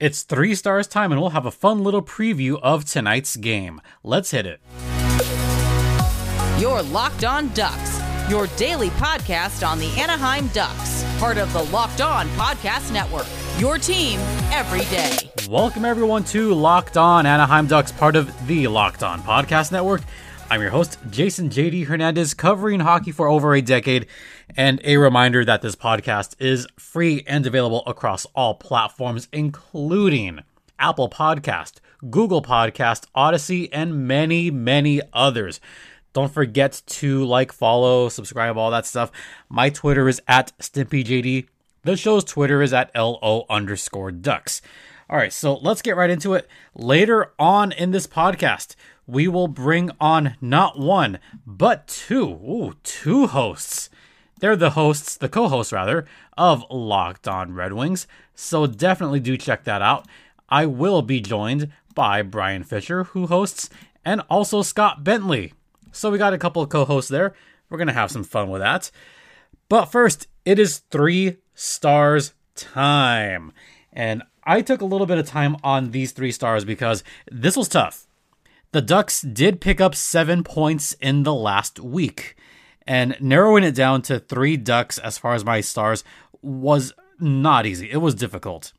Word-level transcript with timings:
It's 0.00 0.24
three 0.24 0.56
stars 0.56 0.88
time, 0.88 1.12
and 1.12 1.20
we'll 1.20 1.30
have 1.30 1.46
a 1.46 1.52
fun 1.52 1.84
little 1.84 2.02
preview 2.02 2.58
of 2.60 2.84
tonight's 2.84 3.36
game. 3.36 3.80
Let's 4.02 4.32
hit 4.32 4.44
it. 4.44 4.60
Your 6.60 6.82
Locked 6.82 7.22
On 7.22 7.46
Ducks, 7.54 8.00
your 8.28 8.48
daily 8.56 8.88
podcast 8.90 9.64
on 9.64 9.78
the 9.78 9.86
Anaheim 9.96 10.48
Ducks, 10.48 11.04
part 11.20 11.38
of 11.38 11.52
the 11.52 11.62
Locked 11.66 12.00
On 12.00 12.26
Podcast 12.30 12.92
Network. 12.92 13.26
Your 13.56 13.78
team 13.78 14.18
every 14.50 14.84
day. 14.86 15.30
Welcome, 15.48 15.84
everyone, 15.84 16.24
to 16.24 16.54
Locked 16.54 16.96
On 16.96 17.24
Anaheim 17.24 17.68
Ducks, 17.68 17.92
part 17.92 18.16
of 18.16 18.48
the 18.48 18.66
Locked 18.66 19.04
On 19.04 19.20
Podcast 19.20 19.70
Network. 19.70 20.02
I'm 20.50 20.60
your 20.60 20.70
host, 20.70 20.98
Jason 21.08 21.50
JD 21.50 21.86
Hernandez, 21.86 22.34
covering 22.34 22.80
hockey 22.80 23.12
for 23.12 23.28
over 23.28 23.54
a 23.54 23.62
decade. 23.62 24.06
And 24.56 24.80
a 24.84 24.96
reminder 24.98 25.44
that 25.44 25.62
this 25.62 25.76
podcast 25.76 26.34
is 26.38 26.66
free 26.78 27.24
and 27.26 27.46
available 27.46 27.82
across 27.86 28.26
all 28.34 28.54
platforms, 28.54 29.28
including 29.32 30.40
Apple 30.78 31.08
Podcast, 31.08 31.80
Google 32.10 32.42
Podcast, 32.42 33.06
Odyssey, 33.14 33.72
and 33.72 34.06
many, 34.06 34.50
many 34.50 35.00
others. 35.12 35.60
Don't 36.12 36.32
forget 36.32 36.82
to 36.86 37.24
like, 37.24 37.52
follow, 37.52 38.08
subscribe, 38.08 38.56
all 38.56 38.70
that 38.70 38.86
stuff. 38.86 39.10
My 39.48 39.70
Twitter 39.70 40.08
is 40.08 40.22
at 40.28 40.56
StimpyJD. 40.58 41.46
The 41.82 41.96
show's 41.96 42.24
Twitter 42.24 42.62
is 42.62 42.72
at 42.72 42.94
LO 42.94 43.44
underscore 43.50 44.12
ducks. 44.12 44.62
All 45.10 45.16
right, 45.16 45.32
so 45.32 45.54
let's 45.56 45.82
get 45.82 45.96
right 45.96 46.08
into 46.08 46.34
it. 46.34 46.48
Later 46.74 47.32
on 47.38 47.72
in 47.72 47.90
this 47.90 48.06
podcast, 48.06 48.74
we 49.06 49.28
will 49.28 49.48
bring 49.48 49.90
on 50.00 50.36
not 50.40 50.78
one, 50.78 51.18
but 51.46 51.86
two, 51.86 52.26
ooh, 52.26 52.74
two 52.82 53.26
hosts. 53.26 53.90
They're 54.40 54.56
the 54.56 54.70
hosts, 54.70 55.16
the 55.16 55.28
co 55.28 55.48
hosts 55.48 55.72
rather, 55.72 56.06
of 56.36 56.64
Locked 56.70 57.28
On 57.28 57.54
Red 57.54 57.72
Wings. 57.72 58.06
So 58.34 58.66
definitely 58.66 59.20
do 59.20 59.36
check 59.36 59.64
that 59.64 59.82
out. 59.82 60.06
I 60.48 60.66
will 60.66 61.02
be 61.02 61.20
joined 61.20 61.72
by 61.94 62.22
Brian 62.22 62.64
Fisher, 62.64 63.04
who 63.04 63.26
hosts, 63.26 63.70
and 64.04 64.22
also 64.28 64.62
Scott 64.62 65.04
Bentley. 65.04 65.52
So 65.92 66.10
we 66.10 66.18
got 66.18 66.34
a 66.34 66.38
couple 66.38 66.62
of 66.62 66.68
co 66.68 66.84
hosts 66.84 67.10
there. 67.10 67.34
We're 67.68 67.78
going 67.78 67.88
to 67.88 67.94
have 67.94 68.10
some 68.10 68.24
fun 68.24 68.50
with 68.50 68.60
that. 68.60 68.90
But 69.68 69.86
first, 69.86 70.28
it 70.44 70.58
is 70.58 70.78
three 70.90 71.38
stars 71.54 72.34
time. 72.54 73.52
And 73.92 74.22
I 74.44 74.60
took 74.60 74.80
a 74.80 74.86
little 74.86 75.06
bit 75.06 75.18
of 75.18 75.26
time 75.26 75.56
on 75.64 75.90
these 75.90 76.12
three 76.12 76.32
stars 76.32 76.64
because 76.64 77.02
this 77.30 77.56
was 77.56 77.68
tough. 77.68 78.06
The 78.72 78.82
Ducks 78.82 79.22
did 79.22 79.60
pick 79.60 79.80
up 79.80 79.94
seven 79.94 80.42
points 80.42 80.94
in 80.94 81.22
the 81.22 81.34
last 81.34 81.78
week, 81.78 82.36
and 82.86 83.16
narrowing 83.20 83.64
it 83.64 83.74
down 83.74 84.02
to 84.02 84.18
three 84.18 84.56
Ducks 84.56 84.98
as 84.98 85.18
far 85.18 85.34
as 85.34 85.44
my 85.44 85.60
stars 85.60 86.04
was 86.42 86.92
not 87.18 87.66
easy. 87.66 87.90
It 87.90 87.98
was 87.98 88.14
difficult. 88.14 88.72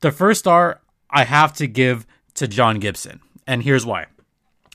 The 0.00 0.12
first 0.12 0.40
star 0.40 0.80
I 1.10 1.24
have 1.24 1.52
to 1.54 1.66
give 1.66 2.06
to 2.34 2.48
John 2.48 2.78
Gibson, 2.78 3.20
and 3.46 3.62
here's 3.62 3.86
why. 3.86 4.06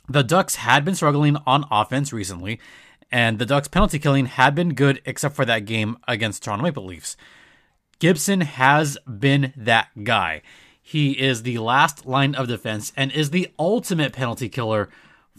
The 0.07 0.23
Ducks 0.23 0.55
had 0.55 0.85
been 0.85 0.95
struggling 0.95 1.37
on 1.47 1.65
offense 1.71 2.13
recently, 2.13 2.59
and 3.11 3.39
the 3.39 3.45
Ducks' 3.45 3.67
penalty 3.67 3.97
killing 3.99 4.27
had 4.27 4.53
been 4.55 4.73
good 4.73 5.01
except 5.05 5.35
for 5.35 5.45
that 5.45 5.65
game 5.65 5.97
against 6.07 6.43
Toronto 6.43 6.63
Maple 6.63 6.85
Leafs. 6.85 7.17
Gibson 7.99 8.41
has 8.41 8.97
been 9.07 9.53
that 9.55 9.87
guy. 10.03 10.41
He 10.81 11.13
is 11.13 11.43
the 11.43 11.57
last 11.57 12.05
line 12.05 12.35
of 12.35 12.47
defense 12.47 12.93
and 12.95 13.11
is 13.11 13.31
the 13.31 13.49
ultimate 13.57 14.13
penalty 14.13 14.49
killer 14.49 14.89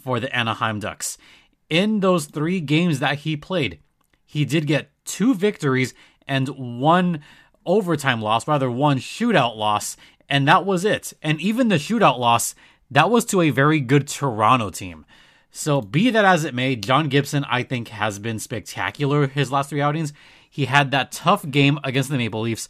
for 0.00 0.18
the 0.18 0.34
Anaheim 0.34 0.80
Ducks. 0.80 1.18
In 1.68 2.00
those 2.00 2.26
three 2.26 2.60
games 2.60 3.00
that 3.00 3.18
he 3.20 3.36
played, 3.36 3.80
he 4.24 4.44
did 4.44 4.66
get 4.66 4.90
two 5.04 5.34
victories 5.34 5.94
and 6.26 6.48
one 6.80 7.20
overtime 7.64 8.20
loss, 8.20 8.46
rather, 8.46 8.70
one 8.70 8.98
shootout 8.98 9.56
loss, 9.56 9.96
and 10.28 10.46
that 10.46 10.64
was 10.64 10.84
it. 10.84 11.12
And 11.22 11.40
even 11.40 11.68
the 11.68 11.76
shootout 11.76 12.18
loss, 12.18 12.54
that 12.90 13.10
was 13.10 13.24
to 13.26 13.40
a 13.40 13.50
very 13.50 13.80
good 13.80 14.06
Toronto 14.06 14.70
team. 14.70 15.04
So, 15.50 15.80
be 15.80 16.10
that 16.10 16.24
as 16.24 16.44
it 16.44 16.54
may, 16.54 16.76
John 16.76 17.08
Gibson, 17.08 17.44
I 17.44 17.62
think, 17.62 17.88
has 17.88 18.18
been 18.18 18.38
spectacular 18.38 19.26
his 19.26 19.50
last 19.50 19.70
three 19.70 19.80
outings. 19.80 20.12
He 20.48 20.66
had 20.66 20.90
that 20.90 21.12
tough 21.12 21.48
game 21.50 21.78
against 21.82 22.10
the 22.10 22.18
Maple 22.18 22.42
Leafs 22.42 22.68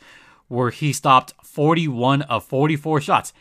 where 0.48 0.70
he 0.70 0.92
stopped 0.92 1.34
41 1.42 2.22
of 2.22 2.44
44 2.44 3.00
shots. 3.00 3.32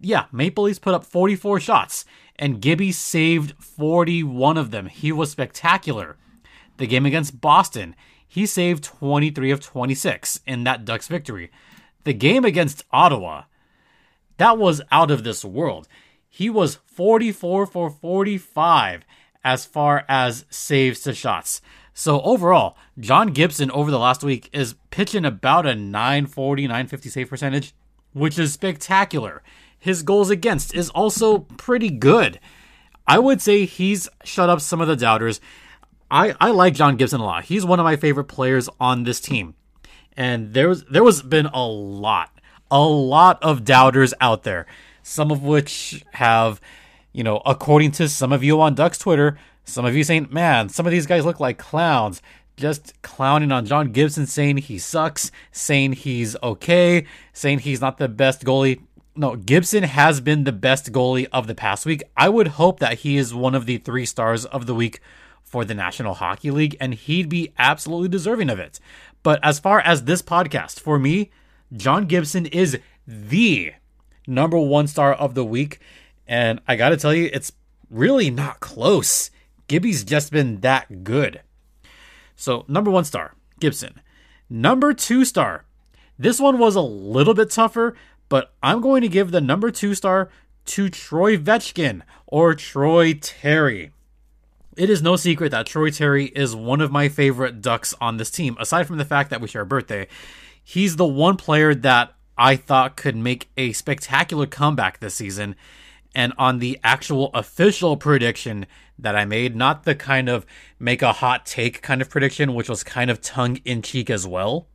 Yeah, 0.00 0.26
Maple 0.32 0.64
Leafs 0.64 0.78
put 0.78 0.94
up 0.94 1.04
44 1.04 1.60
shots, 1.60 2.04
and 2.36 2.60
Gibby 2.60 2.92
saved 2.92 3.54
41 3.62 4.56
of 4.56 4.70
them. 4.70 4.86
He 4.86 5.12
was 5.12 5.30
spectacular. 5.30 6.16
The 6.76 6.86
game 6.86 7.06
against 7.06 7.40
Boston, 7.40 7.94
he 8.26 8.46
saved 8.46 8.84
23 8.84 9.50
of 9.50 9.60
26 9.60 10.40
in 10.46 10.64
that 10.64 10.84
Ducks 10.84 11.08
victory. 11.08 11.50
The 12.02 12.12
game 12.12 12.44
against 12.44 12.84
Ottawa, 12.92 13.44
that 14.36 14.58
was 14.58 14.82
out 14.90 15.10
of 15.10 15.24
this 15.24 15.44
world. 15.44 15.88
He 16.28 16.50
was 16.50 16.80
44 16.86 17.66
for 17.66 17.90
45 17.90 19.04
as 19.44 19.64
far 19.64 20.04
as 20.08 20.44
saves 20.50 21.00
to 21.02 21.14
shots. 21.14 21.60
So 21.92 22.20
overall, 22.22 22.76
John 22.98 23.28
Gibson 23.28 23.70
over 23.70 23.90
the 23.90 24.00
last 24.00 24.24
week 24.24 24.50
is 24.52 24.74
pitching 24.90 25.24
about 25.24 25.64
a 25.64 25.76
940, 25.76 26.62
950 26.62 27.08
save 27.08 27.30
percentage, 27.30 27.72
which 28.12 28.36
is 28.36 28.52
spectacular. 28.52 29.42
His 29.84 30.02
goals 30.02 30.30
against 30.30 30.74
is 30.74 30.88
also 30.88 31.40
pretty 31.40 31.90
good. 31.90 32.40
I 33.06 33.18
would 33.18 33.42
say 33.42 33.66
he's 33.66 34.08
shut 34.24 34.48
up 34.48 34.62
some 34.62 34.80
of 34.80 34.88
the 34.88 34.96
doubters. 34.96 35.42
I, 36.10 36.34
I 36.40 36.52
like 36.52 36.72
John 36.72 36.96
Gibson 36.96 37.20
a 37.20 37.24
lot. 37.26 37.44
He's 37.44 37.66
one 37.66 37.78
of 37.80 37.84
my 37.84 37.96
favorite 37.96 38.24
players 38.24 38.66
on 38.80 39.02
this 39.02 39.20
team. 39.20 39.56
And 40.16 40.54
there 40.54 40.70
was 40.70 40.84
there 40.84 41.04
was 41.04 41.20
been 41.20 41.44
a 41.44 41.66
lot, 41.66 42.30
a 42.70 42.80
lot 42.80 43.42
of 43.42 43.62
doubters 43.62 44.14
out 44.22 44.42
there. 44.44 44.64
Some 45.02 45.30
of 45.30 45.42
which 45.42 46.02
have, 46.12 46.62
you 47.12 47.22
know, 47.22 47.42
according 47.44 47.90
to 47.92 48.08
some 48.08 48.32
of 48.32 48.42
you 48.42 48.62
on 48.62 48.74
Ducks 48.74 48.96
Twitter, 48.96 49.36
some 49.66 49.84
of 49.84 49.94
you 49.94 50.02
saying, 50.02 50.28
man, 50.30 50.70
some 50.70 50.86
of 50.86 50.92
these 50.92 51.04
guys 51.04 51.26
look 51.26 51.40
like 51.40 51.58
clowns. 51.58 52.22
Just 52.56 53.02
clowning 53.02 53.52
on 53.52 53.66
John 53.66 53.92
Gibson, 53.92 54.26
saying 54.26 54.56
he 54.56 54.78
sucks, 54.78 55.30
saying 55.52 55.92
he's 55.92 56.36
okay, 56.42 57.04
saying 57.34 57.58
he's 57.58 57.82
not 57.82 57.98
the 57.98 58.08
best 58.08 58.46
goalie. 58.46 58.80
No, 59.16 59.36
Gibson 59.36 59.84
has 59.84 60.20
been 60.20 60.42
the 60.42 60.50
best 60.50 60.90
goalie 60.90 61.28
of 61.32 61.46
the 61.46 61.54
past 61.54 61.86
week. 61.86 62.02
I 62.16 62.28
would 62.28 62.48
hope 62.48 62.80
that 62.80 62.98
he 63.00 63.16
is 63.16 63.32
one 63.32 63.54
of 63.54 63.64
the 63.64 63.78
three 63.78 64.04
stars 64.04 64.44
of 64.44 64.66
the 64.66 64.74
week 64.74 64.98
for 65.44 65.64
the 65.64 65.74
National 65.74 66.14
Hockey 66.14 66.50
League, 66.50 66.76
and 66.80 66.94
he'd 66.94 67.28
be 67.28 67.52
absolutely 67.56 68.08
deserving 68.08 68.50
of 68.50 68.58
it. 68.58 68.80
But 69.22 69.38
as 69.44 69.60
far 69.60 69.78
as 69.78 70.04
this 70.04 70.20
podcast, 70.20 70.80
for 70.80 70.98
me, 70.98 71.30
John 71.72 72.06
Gibson 72.06 72.46
is 72.46 72.76
the 73.06 73.74
number 74.26 74.58
one 74.58 74.88
star 74.88 75.14
of 75.14 75.34
the 75.34 75.44
week. 75.44 75.78
And 76.26 76.60
I 76.66 76.74
got 76.74 76.88
to 76.88 76.96
tell 76.96 77.14
you, 77.14 77.30
it's 77.32 77.52
really 77.90 78.30
not 78.30 78.58
close. 78.58 79.30
Gibby's 79.68 80.02
just 80.02 80.32
been 80.32 80.60
that 80.62 81.04
good. 81.04 81.40
So, 82.34 82.64
number 82.66 82.90
one 82.90 83.04
star, 83.04 83.34
Gibson. 83.60 84.00
Number 84.50 84.92
two 84.92 85.24
star, 85.24 85.64
this 86.18 86.40
one 86.40 86.58
was 86.58 86.76
a 86.76 86.80
little 86.80 87.34
bit 87.34 87.50
tougher, 87.50 87.94
but 88.28 88.54
I'm 88.62 88.80
going 88.80 89.02
to 89.02 89.08
give 89.08 89.30
the 89.30 89.40
number 89.40 89.70
two 89.70 89.94
star 89.94 90.30
to 90.66 90.88
Troy 90.88 91.36
Vetchkin 91.36 92.02
or 92.26 92.54
Troy 92.54 93.14
Terry. 93.14 93.92
It 94.76 94.90
is 94.90 95.02
no 95.02 95.16
secret 95.16 95.50
that 95.50 95.66
Troy 95.66 95.90
Terry 95.90 96.26
is 96.26 96.56
one 96.56 96.80
of 96.80 96.90
my 96.90 97.08
favorite 97.08 97.60
Ducks 97.60 97.94
on 98.00 98.16
this 98.16 98.30
team, 98.30 98.56
aside 98.58 98.86
from 98.86 98.98
the 98.98 99.04
fact 99.04 99.30
that 99.30 99.40
we 99.40 99.48
share 99.48 99.62
a 99.62 99.66
birthday. 99.66 100.08
He's 100.62 100.96
the 100.96 101.06
one 101.06 101.36
player 101.36 101.74
that 101.74 102.14
I 102.36 102.56
thought 102.56 102.96
could 102.96 103.16
make 103.16 103.50
a 103.56 103.72
spectacular 103.72 104.46
comeback 104.46 104.98
this 104.98 105.14
season. 105.14 105.54
And 106.14 106.32
on 106.38 106.58
the 106.58 106.80
actual 106.82 107.30
official 107.34 107.96
prediction, 107.96 108.66
that 108.98 109.16
I 109.16 109.24
made, 109.24 109.56
not 109.56 109.84
the 109.84 109.94
kind 109.94 110.28
of 110.28 110.46
make 110.78 111.02
a 111.02 111.12
hot 111.12 111.46
take 111.46 111.82
kind 111.82 112.00
of 112.00 112.10
prediction, 112.10 112.54
which 112.54 112.68
was 112.68 112.84
kind 112.84 113.10
of 113.10 113.20
tongue 113.20 113.58
in 113.64 113.82
cheek 113.82 114.10
as 114.10 114.26
well. 114.26 114.68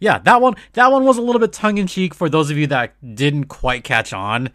Yeah, 0.00 0.18
that 0.18 0.40
one 0.40 0.54
that 0.72 0.90
one 0.90 1.04
was 1.04 1.18
a 1.18 1.22
little 1.22 1.40
bit 1.40 1.52
tongue 1.52 1.78
in 1.78 1.86
cheek 1.86 2.14
for 2.14 2.28
those 2.28 2.50
of 2.50 2.56
you 2.56 2.66
that 2.68 2.94
didn't 3.14 3.44
quite 3.44 3.84
catch 3.84 4.12
on. 4.12 4.50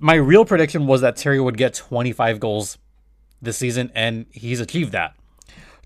My 0.00 0.14
real 0.14 0.44
prediction 0.44 0.86
was 0.86 1.00
that 1.00 1.16
Terry 1.16 1.40
would 1.40 1.56
get 1.56 1.72
25 1.74 2.40
goals 2.40 2.76
this 3.40 3.56
season 3.56 3.90
and 3.94 4.26
he's 4.30 4.60
achieved 4.60 4.92
that. 4.92 5.14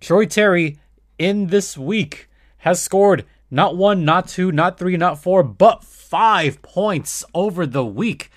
Troy 0.01 0.25
Terry 0.25 0.79
in 1.19 1.49
this 1.49 1.77
week 1.77 2.29
has 2.59 2.83
scored 2.83 3.27
not 3.51 3.77
one, 3.77 4.05
not 4.05 4.29
two, 4.29 4.51
not 4.51 4.79
three, 4.79 4.97
not 4.97 5.19
four, 5.19 5.43
but 5.43 5.85
5 5.85 6.63
points 6.63 7.25
over 7.35 7.67
the 7.67 7.85
week. 7.85 8.31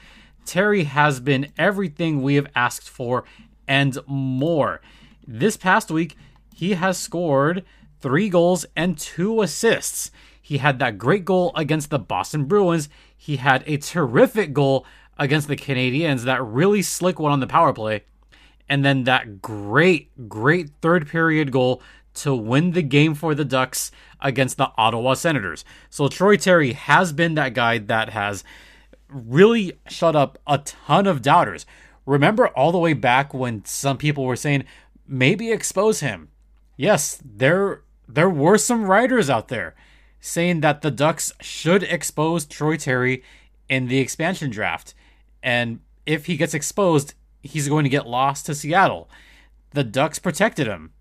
Terry 0.45 0.83
has 0.83 1.19
been 1.19 1.51
everything 1.57 2.21
we 2.21 2.35
have 2.35 2.47
asked 2.55 2.89
for 2.89 3.23
and 3.67 3.97
more. 4.05 4.81
This 5.25 5.57
past 5.57 5.89
week, 5.89 6.15
he 6.53 6.73
has 6.73 6.97
scored 6.97 7.65
three 8.01 8.29
goals 8.29 8.65
and 8.75 8.97
two 8.97 9.41
assists. 9.41 10.11
He 10.41 10.59
had 10.59 10.79
that 10.79 10.97
great 10.97 11.25
goal 11.25 11.51
against 11.55 11.89
the 11.89 11.99
Boston 11.99 12.45
Bruins. 12.45 12.89
He 13.15 13.37
had 13.37 13.63
a 13.67 13.77
terrific 13.77 14.53
goal 14.53 14.85
against 15.17 15.47
the 15.47 15.55
Canadiens, 15.55 16.23
that 16.23 16.43
really 16.43 16.81
slick 16.81 17.19
one 17.19 17.31
on 17.31 17.39
the 17.39 17.47
power 17.47 17.73
play. 17.73 18.03
And 18.69 18.85
then 18.85 19.03
that 19.05 19.41
great, 19.41 20.29
great 20.29 20.69
third 20.81 21.07
period 21.07 21.51
goal 21.51 21.81
to 22.15 22.35
win 22.35 22.71
the 22.71 22.81
game 22.81 23.13
for 23.13 23.35
the 23.35 23.45
Ducks 23.45 23.91
against 24.21 24.57
the 24.57 24.71
Ottawa 24.77 25.13
Senators. 25.13 25.63
So 25.89 26.07
Troy 26.07 26.37
Terry 26.37 26.73
has 26.73 27.13
been 27.13 27.35
that 27.35 27.53
guy 27.53 27.77
that 27.77 28.09
has 28.09 28.43
really 29.09 29.73
shut 29.87 30.15
up 30.15 30.37
a 30.47 30.57
ton 30.59 31.07
of 31.07 31.21
doubters. 31.21 31.65
Remember 32.05 32.47
all 32.49 32.71
the 32.71 32.77
way 32.77 32.93
back 32.93 33.33
when 33.33 33.63
some 33.65 33.97
people 33.97 34.23
were 34.25 34.35
saying 34.35 34.65
maybe 35.07 35.51
expose 35.51 35.99
him. 35.99 36.29
Yes, 36.75 37.21
there 37.23 37.83
there 38.07 38.29
were 38.29 38.57
some 38.57 38.85
writers 38.85 39.29
out 39.29 39.47
there 39.47 39.75
saying 40.19 40.61
that 40.61 40.81
the 40.81 40.91
Ducks 40.91 41.31
should 41.41 41.83
expose 41.83 42.45
Troy 42.45 42.77
Terry 42.77 43.23
in 43.69 43.87
the 43.87 43.99
expansion 43.99 44.49
draft. 44.49 44.93
And 45.43 45.79
if 46.05 46.25
he 46.25 46.37
gets 46.37 46.53
exposed, 46.53 47.13
he's 47.43 47.67
going 47.67 47.83
to 47.83 47.89
get 47.89 48.07
lost 48.07 48.45
to 48.45 48.55
Seattle. 48.55 49.09
The 49.71 49.83
Ducks 49.83 50.19
protected 50.19 50.67
him. 50.67 50.91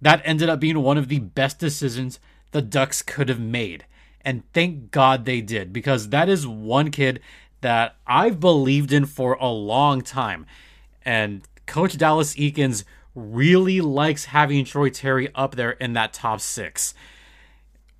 That 0.00 0.22
ended 0.24 0.48
up 0.48 0.60
being 0.60 0.82
one 0.82 0.98
of 0.98 1.08
the 1.08 1.20
best 1.20 1.58
decisions 1.58 2.18
the 2.52 2.62
Ducks 2.62 3.02
could 3.02 3.28
have 3.28 3.40
made. 3.40 3.84
And 4.22 4.42
thank 4.52 4.90
God 4.90 5.24
they 5.24 5.40
did, 5.40 5.72
because 5.72 6.08
that 6.08 6.28
is 6.28 6.46
one 6.46 6.90
kid 6.90 7.20
that 7.60 7.96
I've 8.06 8.40
believed 8.40 8.92
in 8.92 9.06
for 9.06 9.34
a 9.34 9.48
long 9.48 10.00
time. 10.00 10.46
And 11.04 11.42
Coach 11.66 11.96
Dallas 11.96 12.34
Eakins 12.34 12.84
really 13.16 13.80
likes 13.80 14.26
having 14.26 14.64
Troy 14.64 14.90
Terry 14.90 15.28
up 15.34 15.56
there 15.56 15.72
in 15.72 15.94
that 15.94 16.12
top 16.12 16.40
six. 16.40 16.94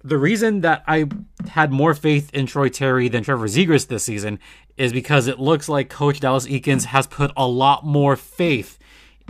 The 0.04 0.18
reason 0.18 0.60
that 0.60 0.84
I 0.86 1.06
had 1.48 1.72
more 1.72 1.94
faith 1.94 2.32
in 2.32 2.46
Troy 2.46 2.68
Terry 2.68 3.08
than 3.08 3.24
Trevor 3.24 3.48
Zegras 3.48 3.88
this 3.88 4.04
season 4.04 4.38
is 4.76 4.92
because 4.92 5.26
it 5.26 5.40
looks 5.40 5.68
like 5.68 5.88
Coach 5.88 6.20
Dallas 6.20 6.46
Eakins 6.46 6.84
has 6.84 7.06
put 7.06 7.32
a 7.36 7.46
lot 7.46 7.84
more 7.84 8.14
faith 8.14 8.78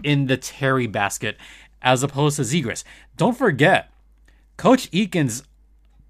in 0.03 0.27
the 0.27 0.37
Terry 0.37 0.87
basket 0.87 1.39
as 1.81 2.03
opposed 2.03 2.37
to 2.37 2.43
Zegras. 2.43 2.85
Don't 3.17 3.39
forget, 3.39 3.91
Coach 4.57 4.91
Eakins 4.91 5.45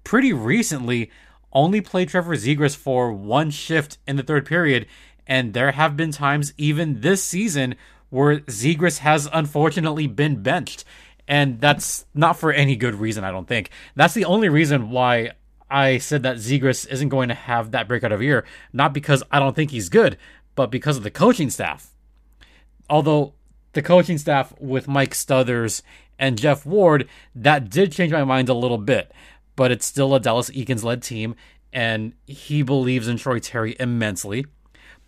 pretty 0.03 0.33
recently 0.33 1.11
only 1.53 1.81
played 1.81 2.09
Trevor 2.09 2.35
Zegras 2.35 2.75
for 2.75 3.13
one 3.13 3.51
shift 3.51 3.99
in 4.07 4.15
the 4.15 4.23
third 4.23 4.45
period, 4.45 4.87
and 5.25 5.53
there 5.53 5.71
have 5.71 5.95
been 5.95 6.11
times 6.11 6.53
even 6.57 7.01
this 7.01 7.23
season 7.23 7.75
where 8.09 8.39
Zegras 8.41 8.99
has 8.99 9.27
unfortunately 9.31 10.07
been 10.07 10.41
benched. 10.41 10.83
And 11.27 11.59
that's 11.59 12.05
not 12.13 12.37
for 12.37 12.51
any 12.51 12.75
good 12.75 12.95
reason, 12.95 13.23
I 13.23 13.31
don't 13.31 13.47
think. 13.47 13.69
That's 13.95 14.13
the 14.13 14.25
only 14.25 14.47
reason 14.47 14.89
why 14.89 15.31
I 15.69 15.97
said 15.97 16.23
that 16.23 16.37
Zegras 16.37 16.87
isn't 16.89 17.09
going 17.09 17.27
to 17.27 17.35
have 17.35 17.71
that 17.71 17.87
breakout 17.87 18.13
of 18.13 18.21
year. 18.21 18.45
Not 18.71 18.93
because 18.93 19.23
I 19.29 19.39
don't 19.39 19.55
think 19.55 19.71
he's 19.71 19.89
good, 19.89 20.17
but 20.55 20.71
because 20.71 20.97
of 20.97 21.03
the 21.03 21.11
coaching 21.11 21.49
staff. 21.49 21.93
Although 22.89 23.33
the 23.73 23.81
coaching 23.81 24.17
staff 24.17 24.53
with 24.59 24.87
Mike 24.87 25.13
Stothers 25.13 25.81
and 26.17 26.37
Geoff 26.37 26.65
Ward, 26.65 27.07
that 27.35 27.69
did 27.69 27.91
change 27.91 28.13
my 28.13 28.23
mind 28.23 28.47
a 28.47 28.53
little 28.53 28.77
bit. 28.77 29.11
But 29.57 29.71
it's 29.71 29.85
still 29.85 30.15
a 30.15 30.19
Dallas 30.19 30.49
Eakins 30.51 30.83
led 30.83 31.03
team, 31.03 31.35
and 31.73 32.13
he 32.25 32.61
believes 32.61 33.07
in 33.07 33.17
Troy 33.17 33.39
Terry 33.39 33.75
immensely. 33.79 34.45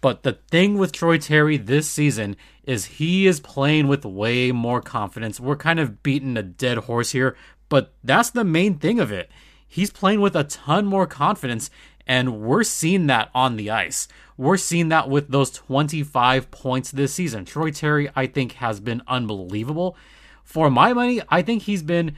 But 0.01 0.23
the 0.23 0.39
thing 0.49 0.77
with 0.77 0.91
Troy 0.91 1.17
Terry 1.17 1.57
this 1.57 1.89
season 1.89 2.37
is 2.63 2.85
he 2.85 3.27
is 3.27 3.39
playing 3.39 3.87
with 3.87 4.05
way 4.05 4.51
more 4.51 4.81
confidence. 4.81 5.39
We're 5.39 5.57
kind 5.57 5.79
of 5.79 6.01
beating 6.03 6.37
a 6.37 6.43
dead 6.43 6.77
horse 6.79 7.11
here, 7.11 7.35
but 7.67 7.93
that's 8.03 8.29
the 8.29 8.43
main 8.45 8.77
thing 8.77 8.99
of 8.99 9.11
it. 9.11 9.29
He's 9.67 9.91
playing 9.91 10.21
with 10.21 10.35
a 10.35 10.45
ton 10.45 10.85
more 10.85 11.05
confidence, 11.05 11.69
and 12.07 12.41
we're 12.41 12.63
seeing 12.63 13.07
that 13.07 13.29
on 13.35 13.55
the 13.55 13.69
ice. 13.69 14.07
We're 14.37 14.57
seeing 14.57 14.89
that 14.89 15.09
with 15.09 15.29
those 15.29 15.51
25 15.51 16.49
points 16.49 16.91
this 16.91 17.13
season. 17.13 17.45
Troy 17.45 17.71
Terry, 17.71 18.09
I 18.15 18.25
think, 18.25 18.53
has 18.53 18.79
been 18.79 19.01
unbelievable. 19.07 19.97
For 20.43 20.71
my 20.71 20.93
money, 20.93 21.21
I 21.29 21.41
think 21.41 21.63
he's 21.63 21.83
been 21.83 22.15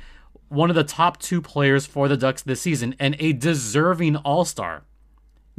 one 0.47 0.69
of 0.69 0.75
the 0.75 0.83
top 0.83 1.17
two 1.17 1.41
players 1.41 1.85
for 1.85 2.07
the 2.07 2.15
Ducks 2.15 2.43
this 2.43 2.61
season 2.61 2.95
and 2.99 3.15
a 3.19 3.33
deserving 3.33 4.17
All 4.17 4.45
Star. 4.45 4.83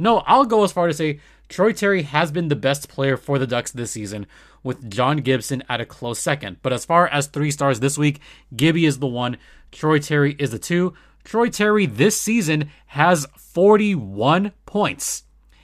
No, 0.03 0.17
I'll 0.27 0.43
go 0.43 0.65
as 0.65 0.73
far 0.73 0.87
to 0.87 0.93
say 0.93 1.21
Troy 1.47 1.71
Terry 1.71 2.01
has 2.01 2.29
been 2.29 2.49
the 2.49 2.57
best 2.57 2.89
player 2.89 3.15
for 3.15 3.39
the 3.39 3.47
Ducks 3.47 3.71
this 3.71 3.91
season, 3.91 4.27
with 4.61 4.91
John 4.91 5.19
Gibson 5.19 5.63
at 5.69 5.79
a 5.79 5.85
close 5.85 6.19
second. 6.19 6.57
But 6.61 6.73
as 6.73 6.83
far 6.83 7.07
as 7.07 7.27
three 7.27 7.51
stars 7.51 7.79
this 7.79 7.97
week, 7.97 8.19
Gibby 8.53 8.85
is 8.85 8.99
the 8.99 9.07
one, 9.07 9.37
Troy 9.71 9.99
Terry 9.99 10.35
is 10.37 10.51
the 10.51 10.59
two. 10.59 10.93
Troy 11.23 11.47
Terry 11.47 11.85
this 11.85 12.19
season 12.19 12.69
has 12.87 13.25
41 13.37 14.51
points. 14.65 15.23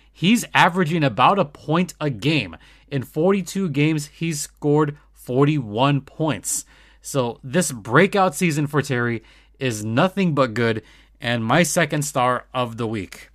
He's 0.09 0.45
averaging 0.53 1.03
about 1.03 1.37
a 1.37 1.43
point 1.43 1.93
a 1.99 2.09
game. 2.09 2.55
In 2.89 3.03
42 3.03 3.67
games, 3.67 4.05
he's 4.07 4.39
scored 4.39 4.97
41 5.11 5.99
points. 5.99 6.63
So 7.01 7.41
this 7.43 7.73
breakout 7.73 8.35
season 8.35 8.67
for 8.67 8.81
Terry 8.81 9.21
is 9.59 9.83
nothing 9.83 10.33
but 10.33 10.53
good 10.53 10.81
and 11.19 11.43
my 11.43 11.63
second 11.63 12.03
star 12.03 12.45
of 12.53 12.77
the 12.77 12.87
week. 12.87 13.28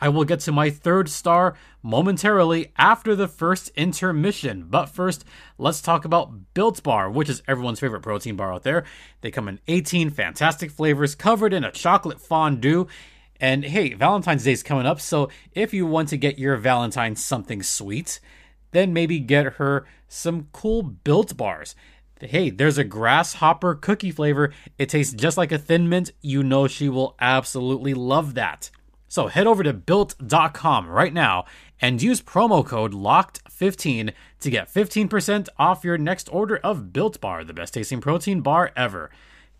I 0.00 0.08
will 0.08 0.24
get 0.24 0.40
to 0.40 0.52
my 0.52 0.70
third 0.70 1.08
star 1.08 1.54
momentarily 1.82 2.72
after 2.76 3.14
the 3.14 3.28
first 3.28 3.70
intermission. 3.70 4.66
But 4.68 4.86
first, 4.86 5.24
let's 5.58 5.80
talk 5.80 6.04
about 6.04 6.54
Built 6.54 6.82
Bar, 6.82 7.10
which 7.10 7.28
is 7.28 7.42
everyone's 7.46 7.80
favorite 7.80 8.02
protein 8.02 8.36
bar 8.36 8.52
out 8.52 8.62
there. 8.62 8.84
They 9.20 9.30
come 9.30 9.48
in 9.48 9.60
18 9.68 10.10
fantastic 10.10 10.70
flavors 10.70 11.14
covered 11.14 11.52
in 11.52 11.64
a 11.64 11.72
chocolate 11.72 12.20
fondue. 12.20 12.86
And 13.40 13.64
hey, 13.64 13.94
Valentine's 13.94 14.44
Day 14.44 14.52
is 14.52 14.62
coming 14.62 14.86
up, 14.86 15.00
so 15.00 15.28
if 15.52 15.74
you 15.74 15.86
want 15.86 16.08
to 16.10 16.16
get 16.16 16.38
your 16.38 16.56
Valentine 16.56 17.16
something 17.16 17.62
sweet, 17.62 18.20
then 18.70 18.92
maybe 18.92 19.18
get 19.18 19.54
her 19.54 19.86
some 20.08 20.48
cool 20.52 20.82
Built 20.82 21.36
Bars. 21.36 21.74
Hey, 22.20 22.48
there's 22.50 22.78
a 22.78 22.84
grasshopper 22.84 23.74
cookie 23.74 24.12
flavor. 24.12 24.52
It 24.78 24.88
tastes 24.88 25.12
just 25.14 25.36
like 25.36 25.52
a 25.52 25.58
thin 25.58 25.88
mint. 25.88 26.12
You 26.22 26.42
know 26.42 26.68
she 26.68 26.88
will 26.88 27.16
absolutely 27.20 27.92
love 27.92 28.34
that. 28.34 28.70
So 29.14 29.28
head 29.28 29.46
over 29.46 29.62
to 29.62 29.72
built.com 29.72 30.88
right 30.88 31.12
now 31.14 31.44
and 31.80 32.02
use 32.02 32.20
promo 32.20 32.66
code 32.66 32.92
LOCKED15 32.92 34.12
to 34.40 34.50
get 34.50 34.74
15% 34.74 35.48
off 35.56 35.84
your 35.84 35.96
next 35.96 36.28
order 36.32 36.56
of 36.56 36.92
Built 36.92 37.20
Bar, 37.20 37.44
the 37.44 37.54
best 37.54 37.74
tasting 37.74 38.00
protein 38.00 38.40
bar 38.40 38.72
ever. 38.76 39.12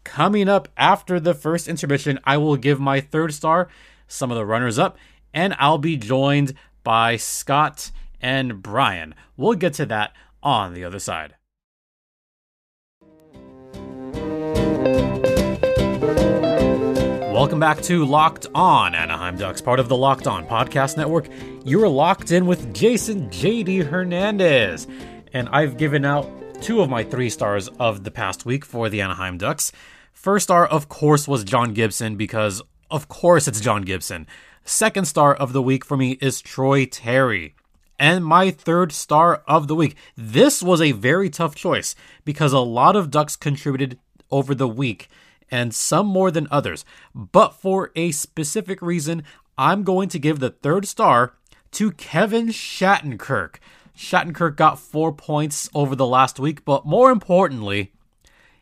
Coming 0.02 0.48
up 0.48 0.66
after 0.76 1.20
the 1.20 1.34
first 1.34 1.68
intermission, 1.68 2.18
I 2.24 2.36
will 2.36 2.56
give 2.56 2.80
my 2.80 3.00
third 3.00 3.32
star, 3.32 3.68
some 4.08 4.32
of 4.32 4.36
the 4.36 4.44
runners 4.44 4.76
up, 4.76 4.98
and 5.32 5.54
I'll 5.60 5.78
be 5.78 5.96
joined 5.96 6.54
by 6.82 7.16
Scott 7.16 7.92
and 8.20 8.60
Brian. 8.60 9.14
We'll 9.36 9.54
get 9.54 9.74
to 9.74 9.86
that 9.86 10.14
on 10.42 10.74
the 10.74 10.82
other 10.82 10.98
side. 10.98 11.36
Welcome 17.44 17.60
back 17.60 17.82
to 17.82 18.06
Locked 18.06 18.46
On 18.54 18.94
Anaheim 18.94 19.36
Ducks, 19.36 19.60
part 19.60 19.78
of 19.78 19.90
the 19.90 19.96
Locked 19.98 20.26
On 20.26 20.46
Podcast 20.46 20.96
Network. 20.96 21.28
You're 21.62 21.90
locked 21.90 22.32
in 22.32 22.46
with 22.46 22.72
Jason 22.72 23.28
JD 23.28 23.84
Hernandez. 23.84 24.86
And 25.34 25.50
I've 25.50 25.76
given 25.76 26.06
out 26.06 26.26
two 26.62 26.80
of 26.80 26.88
my 26.88 27.04
three 27.04 27.28
stars 27.28 27.68
of 27.78 28.02
the 28.02 28.10
past 28.10 28.46
week 28.46 28.64
for 28.64 28.88
the 28.88 29.02
Anaheim 29.02 29.36
Ducks. 29.36 29.72
First 30.14 30.44
star, 30.44 30.66
of 30.66 30.88
course, 30.88 31.28
was 31.28 31.44
John 31.44 31.74
Gibson 31.74 32.16
because, 32.16 32.62
of 32.90 33.08
course, 33.08 33.46
it's 33.46 33.60
John 33.60 33.82
Gibson. 33.82 34.26
Second 34.64 35.04
star 35.04 35.34
of 35.34 35.52
the 35.52 35.60
week 35.60 35.84
for 35.84 35.98
me 35.98 36.12
is 36.22 36.40
Troy 36.40 36.86
Terry. 36.86 37.54
And 37.98 38.24
my 38.24 38.52
third 38.52 38.90
star 38.90 39.42
of 39.46 39.68
the 39.68 39.74
week. 39.74 39.96
This 40.16 40.62
was 40.62 40.80
a 40.80 40.92
very 40.92 41.28
tough 41.28 41.54
choice 41.54 41.94
because 42.24 42.54
a 42.54 42.60
lot 42.60 42.96
of 42.96 43.10
Ducks 43.10 43.36
contributed 43.36 43.98
over 44.30 44.54
the 44.54 44.66
week 44.66 45.10
and 45.50 45.74
some 45.74 46.06
more 46.06 46.30
than 46.30 46.48
others. 46.50 46.84
But 47.14 47.54
for 47.54 47.90
a 47.94 48.12
specific 48.12 48.80
reason, 48.82 49.22
I'm 49.56 49.82
going 49.82 50.08
to 50.10 50.18
give 50.18 50.40
the 50.40 50.50
third 50.50 50.86
star 50.86 51.34
to 51.72 51.92
Kevin 51.92 52.48
Shattenkirk. 52.48 53.56
Shattenkirk 53.96 54.56
got 54.56 54.78
four 54.78 55.12
points 55.12 55.68
over 55.74 55.94
the 55.94 56.06
last 56.06 56.40
week, 56.40 56.64
but 56.64 56.84
more 56.84 57.10
importantly, 57.10 57.92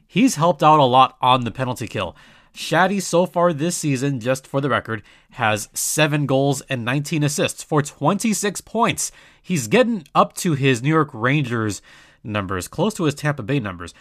he's 0.07 0.37
helped 0.37 0.63
out 0.63 0.81
a 0.81 0.85
lot 0.85 1.17
on 1.21 1.45
the 1.45 1.51
penalty 1.51 1.87
kill. 1.87 2.15
Shatty 2.55 3.01
so 3.01 3.25
far 3.25 3.53
this 3.53 3.77
season, 3.77 4.21
just 4.21 4.47
for 4.47 4.61
the 4.61 4.69
record, 4.69 5.03
has 5.31 5.71
seven 5.73 6.27
goals 6.27 6.61
and 6.69 6.85
19 6.85 7.23
assists 7.25 7.63
for 7.63 7.81
26 7.81 8.61
points. 8.61 9.11
He's 9.41 9.69
getting 9.69 10.07
up 10.15 10.35
to 10.37 10.53
his 10.53 10.83
New 10.83 10.91
York 10.91 11.09
Rangers 11.15 11.81
numbers, 12.23 12.69
close 12.69 12.93
to 12.95 13.05
his 13.05 13.15
Tampa 13.15 13.43
Bay 13.43 13.59
numbers. 13.59 13.95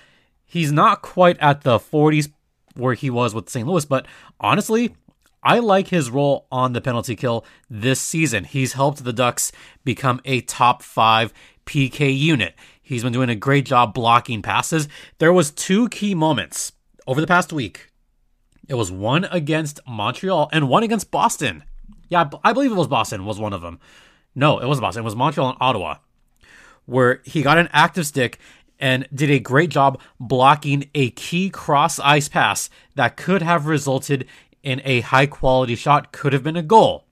He's 0.46 0.72
not 0.72 1.02
quite 1.02 1.38
at 1.40 1.62
the 1.62 1.80
40s 1.80 2.30
where 2.76 2.94
he 2.94 3.10
was 3.10 3.34
with 3.34 3.50
St. 3.50 3.68
Louis. 3.68 3.86
But 3.86 4.06
honestly, 4.40 4.96
I 5.44 5.60
like 5.60 5.88
his 5.88 6.10
role 6.10 6.48
on 6.52 6.74
the 6.74 6.82
penalty 6.82 7.16
kill 7.16 7.46
this 7.70 8.00
season. 8.00 8.44
He's 8.44 8.74
helped 8.74 9.04
the 9.04 9.14
Ducks 9.14 9.52
become 9.84 10.22
a 10.26 10.42
top 10.42 10.84
five 10.84 11.34
PK 11.66 12.18
unit. 12.18 12.56
He's 12.82 13.04
been 13.04 13.14
doing 13.14 13.30
a 13.30 13.36
great 13.36 13.66
job 13.66 13.94
blocking 13.94 14.42
passes. 14.42 14.88
There 15.18 15.34
was 15.34 15.52
two 15.52 15.90
key 15.90 16.14
moments 16.14 16.74
over 17.08 17.22
the 17.22 17.28
past 17.28 17.54
week. 17.54 17.92
It 18.68 18.76
was 18.76 18.92
one 18.92 19.26
against 19.26 19.80
Montreal 19.88 20.50
and 20.52 20.70
one 20.70 20.84
against 20.84 21.12
Boston. 21.12 21.64
Yeah, 22.10 22.30
I 22.44 22.54
believe 22.54 22.72
it 22.72 22.76
was 22.76 22.88
Boston 22.88 23.26
was 23.26 23.40
one 23.40 23.54
of 23.54 23.62
them. 23.62 23.80
No, 24.36 24.60
it 24.60 24.68
wasn't 24.68 24.84
Boston. 24.84 25.02
It 25.02 25.06
was 25.06 25.16
Montreal 25.16 25.50
and 25.50 25.58
Ottawa, 25.60 25.96
where 26.86 27.22
he 27.26 27.42
got 27.42 27.58
an 27.58 27.70
active 27.72 28.06
stick 28.06 28.38
and 28.82 29.08
did 29.14 29.30
a 29.30 29.40
great 29.40 29.70
job 29.70 30.02
blocking 30.20 30.90
a 30.96 31.12
key 31.12 31.50
cross 31.50 32.00
ice 32.00 32.28
pass 32.28 32.70
that 32.96 33.16
could 33.16 33.44
have 33.44 33.68
resulted 33.68 34.26
in 34.64 34.82
a 34.84 35.02
high 35.02 35.28
quality 35.28 35.76
shot, 35.76 36.12
could 36.12 36.34
have 36.34 36.44
been 36.44 36.58
a 36.58 36.64
goal. 36.64 37.06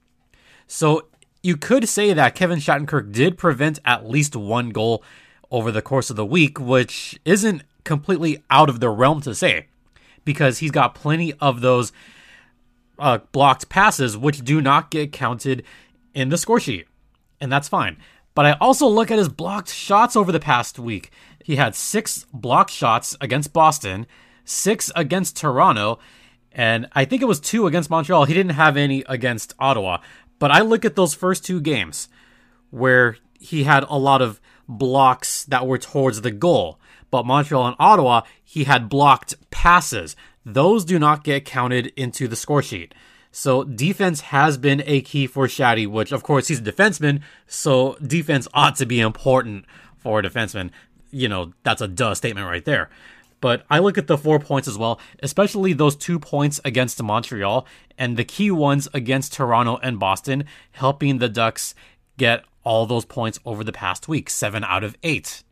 So 0.68 1.08
you 1.42 1.56
could 1.56 1.88
say 1.88 2.12
that 2.14 2.36
Kevin 2.36 2.60
Shattenkirk 2.60 3.12
did 3.12 3.38
prevent 3.38 3.80
at 3.86 4.10
least 4.10 4.36
one 4.36 4.70
goal 4.72 5.04
over 5.52 5.72
the 5.72 5.82
course 5.82 6.10
of 6.10 6.16
the 6.16 6.26
week, 6.26 6.60
which 6.60 7.20
isn't 7.24 7.64
completely 7.84 8.44
out 8.50 8.70
of 8.70 8.80
the 8.80 8.90
realm 8.90 9.22
to 9.22 9.34
say 9.34 9.68
because 10.26 10.60
he's 10.60 10.72
got 10.72 10.94
plenty 10.94 11.34
of 11.34 11.62
those 11.62 11.92
uh, 13.00 13.20
blocked 13.32 13.70
passes 13.70 14.18
which 14.18 14.44
do 14.44 14.62
not 14.62 14.92
get 14.92 15.12
counted 15.12 15.64
in 16.14 16.30
the 16.30 16.38
score 16.38 16.60
sheet. 16.60 16.88
And 17.40 17.52
that's 17.52 17.70
fine. 17.70 17.98
But 18.36 18.46
I 18.46 18.52
also 18.62 18.88
look 18.88 19.10
at 19.12 19.18
his 19.18 19.30
blocked 19.30 19.74
shots 19.74 20.16
over 20.16 20.32
the 20.32 20.40
past 20.40 20.78
week. 20.78 21.12
He 21.50 21.56
had 21.56 21.74
six 21.74 22.28
block 22.32 22.70
shots 22.70 23.18
against 23.20 23.54
Boston, 23.54 24.06
six 24.46 24.92
against 24.96 25.36
Toronto, 25.36 25.98
and 26.52 26.88
I 26.94 27.06
think 27.06 27.24
it 27.24 27.28
was 27.28 27.40
two 27.40 27.66
against 27.66 27.90
Montreal. 27.90 28.26
He 28.26 28.36
didn't 28.36 28.52
have 28.52 28.78
any 28.78 29.04
against 29.10 29.56
Ottawa. 29.58 29.98
But 30.38 30.52
I 30.52 30.62
look 30.62 30.86
at 30.86 30.96
those 30.96 31.16
first 31.16 31.44
two 31.44 31.60
games 31.60 32.08
where 32.70 33.18
he 33.40 33.64
had 33.64 33.84
a 33.90 33.98
lot 33.98 34.22
of 34.22 34.40
blocks 34.68 35.44
that 35.46 35.66
were 35.66 35.80
towards 35.80 36.22
the 36.22 36.30
goal. 36.30 36.80
But 37.10 37.26
Montreal 37.26 37.66
and 37.66 37.76
Ottawa, 37.80 38.22
he 38.44 38.66
had 38.66 38.88
blocked 38.88 39.34
passes. 39.50 40.16
Those 40.46 40.86
do 40.86 41.00
not 41.00 41.24
get 41.24 41.46
counted 41.46 41.88
into 41.96 42.28
the 42.28 42.36
score 42.36 42.62
sheet. 42.62 42.94
So 43.32 43.64
defense 43.64 44.22
has 44.22 44.60
been 44.60 44.84
a 44.86 45.02
key 45.02 45.26
for 45.26 45.48
Shaddy, 45.48 45.88
which 45.88 46.12
of 46.12 46.22
course 46.22 46.50
he's 46.50 46.60
a 46.60 46.72
defenseman, 46.72 47.22
so 47.48 47.98
defense 48.06 48.48
ought 48.54 48.76
to 48.76 48.86
be 48.86 49.00
important 49.00 49.66
for 49.98 50.20
a 50.20 50.24
defenseman. 50.24 50.72
You 51.12 51.28
know, 51.28 51.54
that's 51.64 51.82
a 51.82 51.88
duh 51.88 52.16
statement 52.16 52.48
right 52.48 52.66
there. 52.66 52.90
But 53.42 53.66
I 53.70 53.80
look 53.80 53.98
at 53.98 54.08
the 54.08 54.18
four 54.18 54.40
points 54.40 54.68
as 54.68 54.78
well, 54.78 55.00
especially 55.24 55.74
those 55.74 55.96
two 55.96 56.20
points 56.20 56.60
against 56.66 57.02
Montreal 57.02 57.66
and 57.98 58.18
the 58.18 58.26
key 58.26 58.52
ones 58.52 58.88
against 58.94 59.34
Toronto 59.34 59.78
and 59.82 60.00
Boston, 60.00 60.44
helping 60.72 61.18
the 61.18 61.30
Ducks 61.30 61.74
get 62.18 62.44
all 62.64 62.86
those 62.86 63.06
points 63.06 63.40
over 63.46 63.64
the 63.64 63.72
past 63.72 64.08
week, 64.08 64.30
seven 64.30 64.64
out 64.64 64.84
of 64.84 64.98
eight. 65.04 65.44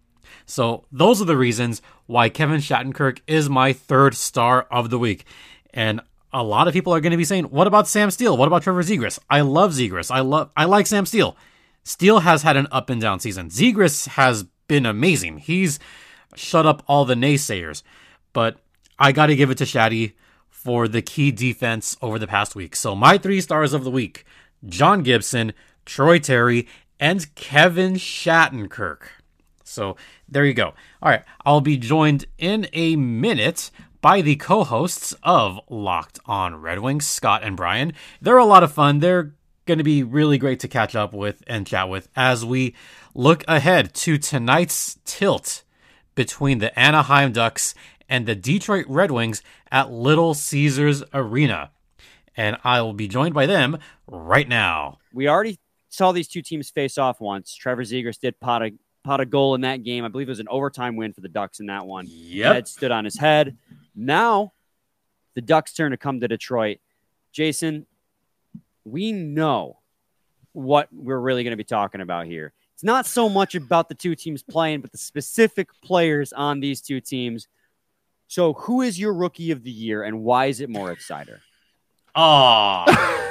So 0.45 0.85
those 0.91 1.21
are 1.21 1.25
the 1.25 1.37
reasons 1.37 1.81
why 2.05 2.29
Kevin 2.29 2.59
Shattenkirk 2.59 3.19
is 3.27 3.49
my 3.49 3.73
third 3.73 4.15
star 4.15 4.67
of 4.69 4.89
the 4.89 4.99
week. 4.99 5.25
And 5.73 6.01
a 6.33 6.43
lot 6.43 6.67
of 6.67 6.73
people 6.73 6.93
are 6.93 7.01
going 7.01 7.11
to 7.11 7.17
be 7.17 7.25
saying, 7.25 7.45
"What 7.45 7.67
about 7.67 7.87
Sam 7.87 8.11
Steele? 8.11 8.35
What 8.35 8.47
about 8.47 8.63
Trevor 8.63 8.83
Zegras?" 8.83 9.19
I 9.29 9.41
love 9.41 9.71
Zegras. 9.71 10.11
I 10.11 10.19
love 10.19 10.49
I 10.55 10.65
like 10.65 10.87
Sam 10.87 11.05
Steele. 11.05 11.37
Steele 11.83 12.19
has 12.19 12.43
had 12.43 12.57
an 12.57 12.67
up 12.71 12.89
and 12.89 12.99
down 12.99 13.19
season. 13.19 13.49
Zegras 13.49 14.07
has 14.09 14.45
been 14.67 14.85
amazing. 14.85 15.39
He's 15.39 15.79
shut 16.35 16.65
up 16.65 16.83
all 16.87 17.05
the 17.05 17.15
naysayers. 17.15 17.83
But 18.33 18.57
I 18.99 19.11
got 19.11 19.27
to 19.27 19.35
give 19.35 19.49
it 19.49 19.57
to 19.59 19.63
Shaddy 19.63 20.13
for 20.49 20.87
the 20.87 21.01
key 21.01 21.31
defense 21.31 21.95
over 22.01 22.19
the 22.19 22.27
past 22.27 22.55
week. 22.55 22.75
So 22.75 22.95
my 22.95 23.17
three 23.17 23.41
stars 23.41 23.73
of 23.73 23.83
the 23.83 23.91
week: 23.91 24.25
John 24.65 25.03
Gibson, 25.03 25.53
Troy 25.85 26.19
Terry, 26.19 26.67
and 26.99 27.33
Kevin 27.35 27.93
Shattenkirk. 27.93 29.01
So 29.63 29.95
there 30.27 30.45
you 30.45 30.53
go. 30.53 30.73
All 31.01 31.09
right, 31.09 31.23
I'll 31.45 31.61
be 31.61 31.77
joined 31.77 32.25
in 32.37 32.67
a 32.73 32.95
minute 32.95 33.71
by 34.01 34.21
the 34.21 34.35
co 34.35 34.63
hosts 34.63 35.13
of 35.23 35.59
Locked 35.69 36.19
On 36.25 36.55
Red 36.55 36.79
Wings, 36.79 37.05
Scott 37.05 37.43
and 37.43 37.57
Brian. 37.57 37.93
They're 38.21 38.37
a 38.37 38.45
lot 38.45 38.63
of 38.63 38.71
fun. 38.71 38.99
They're 38.99 39.33
going 39.65 39.77
to 39.77 39.83
be 39.83 40.01
really 40.01 40.37
great 40.37 40.59
to 40.61 40.67
catch 40.67 40.95
up 40.95 41.13
with 41.13 41.43
and 41.45 41.67
chat 41.67 41.89
with 41.89 42.07
as 42.15 42.45
we 42.45 42.73
look 43.17 43.43
ahead 43.47 43.93
to 43.95 44.17
tonight's 44.17 44.99
tilt 45.03 45.63
between 46.13 46.59
the 46.59 46.77
Anaheim 46.79 47.33
Ducks 47.33 47.73
and 48.07 48.25
the 48.25 48.35
Detroit 48.35 48.85
Red 48.87 49.11
Wings 49.11 49.41
at 49.71 49.91
Little 49.91 50.35
Caesars 50.35 51.03
Arena. 51.13 51.71
And 52.37 52.57
I 52.63 52.81
will 52.81 52.93
be 52.93 53.07
joined 53.07 53.33
by 53.33 53.47
them 53.47 53.79
right 54.07 54.47
now. 54.47 54.99
We 55.11 55.27
already 55.27 55.59
saw 55.89 56.11
these 56.11 56.27
two 56.27 56.43
teams 56.43 56.69
face 56.69 56.99
off 56.99 57.19
once. 57.19 57.55
Trevor 57.55 57.83
Zegras 57.83 58.19
did 58.19 58.39
pot 58.39 58.61
a, 58.61 58.71
pot 59.03 59.19
a 59.19 59.25
goal 59.25 59.55
in 59.55 59.61
that 59.61 59.83
game. 59.83 60.05
I 60.05 60.09
believe 60.09 60.27
it 60.27 60.31
was 60.31 60.39
an 60.39 60.47
overtime 60.49 60.95
win 60.95 61.11
for 61.11 61.21
the 61.21 61.27
Ducks 61.27 61.59
in 61.59 61.65
that 61.65 61.87
one. 61.87 62.05
Yep. 62.07 62.53
Head 62.53 62.67
stood 62.67 62.91
on 62.91 63.03
his 63.03 63.17
head. 63.17 63.57
Now, 63.95 64.53
the 65.33 65.41
Ducks' 65.41 65.73
turn 65.73 65.89
to 65.89 65.97
come 65.97 66.19
to 66.19 66.27
Detroit. 66.27 66.77
Jason, 67.31 67.87
we 68.85 69.11
know 69.11 69.79
what 70.53 70.87
we're 70.93 71.19
really 71.19 71.43
going 71.43 71.51
to 71.51 71.57
be 71.57 71.63
talking 71.63 72.01
about 72.01 72.27
here. 72.27 72.53
It's 72.77 72.83
not 72.83 73.07
so 73.07 73.27
much 73.27 73.55
about 73.55 73.89
the 73.89 73.95
two 73.95 74.13
teams 74.13 74.43
playing, 74.43 74.81
but 74.81 74.91
the 74.91 74.99
specific 74.99 75.69
players 75.83 76.31
on 76.31 76.59
these 76.59 76.79
two 76.79 77.01
teams. 77.01 77.47
So, 78.27 78.53
who 78.53 78.83
is 78.83 78.99
your 78.99 79.15
rookie 79.15 79.49
of 79.49 79.63
the 79.63 79.71
year, 79.71 80.03
and 80.03 80.21
why 80.21 80.45
is 80.45 80.61
it 80.61 80.69
Moritz 80.69 81.07
Seider? 81.07 81.39
Ah. 82.13 82.85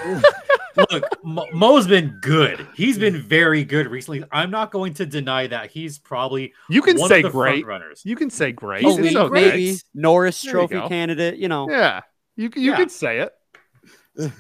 Look, 0.90 1.24
Mo- 1.24 1.46
Mo's 1.52 1.86
been 1.86 2.18
good. 2.20 2.66
He's 2.74 2.98
been 2.98 3.22
very 3.22 3.64
good 3.64 3.86
recently. 3.86 4.24
I'm 4.32 4.50
not 4.50 4.72
going 4.72 4.94
to 4.94 5.06
deny 5.06 5.46
that 5.46 5.70
he's 5.70 5.98
probably 5.98 6.52
You 6.68 6.82
can 6.82 6.98
one 6.98 7.08
say 7.08 7.18
of 7.18 7.22
the 7.24 7.30
great. 7.30 7.64
runners. 7.64 8.02
You 8.04 8.16
can 8.16 8.28
say 8.30 8.50
great. 8.52 8.82
He's 8.84 8.98
It's 8.98 9.08
been 9.08 9.16
okay. 9.16 9.28
great. 9.28 9.54
maybe 9.54 9.76
Norris 9.94 10.42
There 10.42 10.60
you 10.60 10.68
Trophy 10.68 10.88
candidate. 10.88 11.36
You 11.38 11.48
know, 11.48 11.70
Yeah. 11.70 12.00
You 12.36 12.50
can- 12.50 12.62
you 12.62 12.72
Yeah. 12.72 12.76
can 12.78 12.88
say 12.90 13.20
it. 13.20 13.32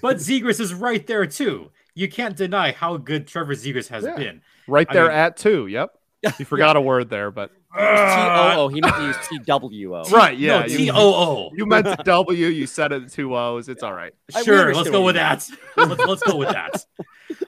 But 0.02 0.16
Zegras 0.16 0.58
is 0.60 0.74
right 0.74 1.06
there 1.06 1.26
too. 1.26 1.70
You 1.96 2.08
can't 2.08 2.36
deny 2.36 2.72
how 2.72 2.98
good 2.98 3.26
Trevor 3.26 3.54
Zegras 3.54 3.88
has 3.88 4.04
Yeah. 4.04 4.16
been. 4.16 4.42
Right 4.68 4.86
I 4.88 4.92
there 4.92 5.08
mean- 5.08 5.16
at 5.16 5.36
two. 5.38 5.66
Yep. 5.66 5.98
You 6.38 6.44
forgot 6.44 6.76
a 6.76 6.80
word 6.80 7.08
there, 7.08 7.30
but 7.30 7.50
T 7.50 7.82
O 7.82 8.54
O. 8.56 8.68
He 8.68 8.80
meant 8.82 8.96
to 8.96 9.02
use 9.02 9.16
T 9.28 9.38
W 9.38 9.96
O. 9.96 10.02
right. 10.10 10.36
Yeah. 10.36 10.60
no, 10.60 10.66
you- 10.66 10.76
T 10.76 10.90
O 10.90 10.94
O. 10.94 11.50
You 11.54 11.64
meant 11.64 12.04
W. 12.04 12.46
You 12.46 12.66
said 12.66 12.92
it 12.92 13.10
two 13.10 13.34
O's. 13.34 13.70
It's 13.70 13.82
all 13.82 13.94
right. 13.94 14.12
Sure, 14.44 14.74
let's 14.74 14.90
go 14.90 15.02
with 15.02 15.16
that. 15.16 15.48
let's, 15.76 16.06
let's 16.06 16.22
go 16.22 16.36
with 16.36 16.50
that. 16.50 16.84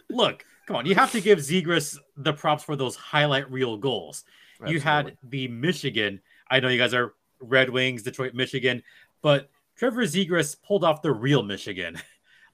Look, 0.09 0.47
come 0.67 0.77
on. 0.77 0.87
You 0.87 0.95
have 0.95 1.13
to 1.13 1.21
give 1.21 1.39
Zegras 1.41 1.99
the 2.17 2.33
props 2.33 2.65
for 2.65 2.75
those 2.75 2.97
highlight 2.97 3.51
reel 3.51 3.77
goals. 3.77 4.25
You 4.67 4.81
had 4.81 5.17
the 5.23 5.47
Michigan. 5.49 6.21
I 6.51 6.61
know 6.61 6.69
you 6.69 6.79
guys 6.79 6.95
are 6.95 7.15
Red 7.41 7.71
Wings, 7.71 8.03
Detroit, 8.03 8.35
Michigan, 8.35 8.83
but 9.23 9.51
Trevor 9.77 10.03
Zegras 10.03 10.57
pulled 10.61 10.85
off 10.85 11.03
the 11.03 11.13
real 11.13 11.43
Michigan 11.43 12.01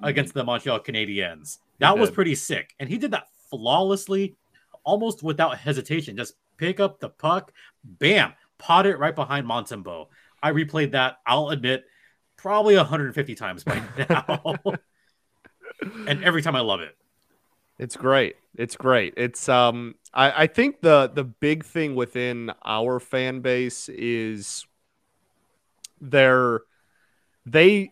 against 0.02 0.30
mm-hmm. 0.30 0.40
the 0.40 0.44
Montreal 0.44 0.80
Canadiens. 0.80 1.58
That 1.78 1.98
was 1.98 2.10
pretty 2.10 2.34
sick. 2.34 2.74
And 2.78 2.88
he 2.88 2.98
did 2.98 3.10
that 3.10 3.28
flawlessly, 3.50 4.36
almost 4.84 5.22
without 5.22 5.58
hesitation. 5.58 6.16
Just 6.16 6.34
pick 6.56 6.80
up 6.80 7.00
the 7.00 7.08
puck, 7.08 7.52
bam, 7.84 8.32
pot 8.58 8.86
it 8.86 8.98
right 8.98 9.14
behind 9.14 9.46
Montembeault. 9.46 10.08
I 10.42 10.52
replayed 10.52 10.92
that, 10.92 11.18
I'll 11.26 11.48
admit, 11.48 11.84
probably 12.36 12.76
150 12.76 13.34
times 13.34 13.64
by 13.64 13.82
now. 14.08 14.56
and 16.06 16.22
every 16.22 16.42
time 16.42 16.56
I 16.56 16.60
love 16.60 16.80
it. 16.80 16.96
It's 17.78 17.96
great. 17.96 18.36
It's 18.56 18.76
great. 18.76 19.14
It's 19.16 19.48
um 19.48 19.96
I, 20.12 20.44
I 20.44 20.46
think 20.46 20.80
the 20.80 21.10
the 21.12 21.24
big 21.24 21.64
thing 21.64 21.94
within 21.96 22.52
our 22.64 23.00
fan 23.00 23.40
base 23.40 23.88
is 23.88 24.64
they're 26.00 26.60
they 27.46 27.90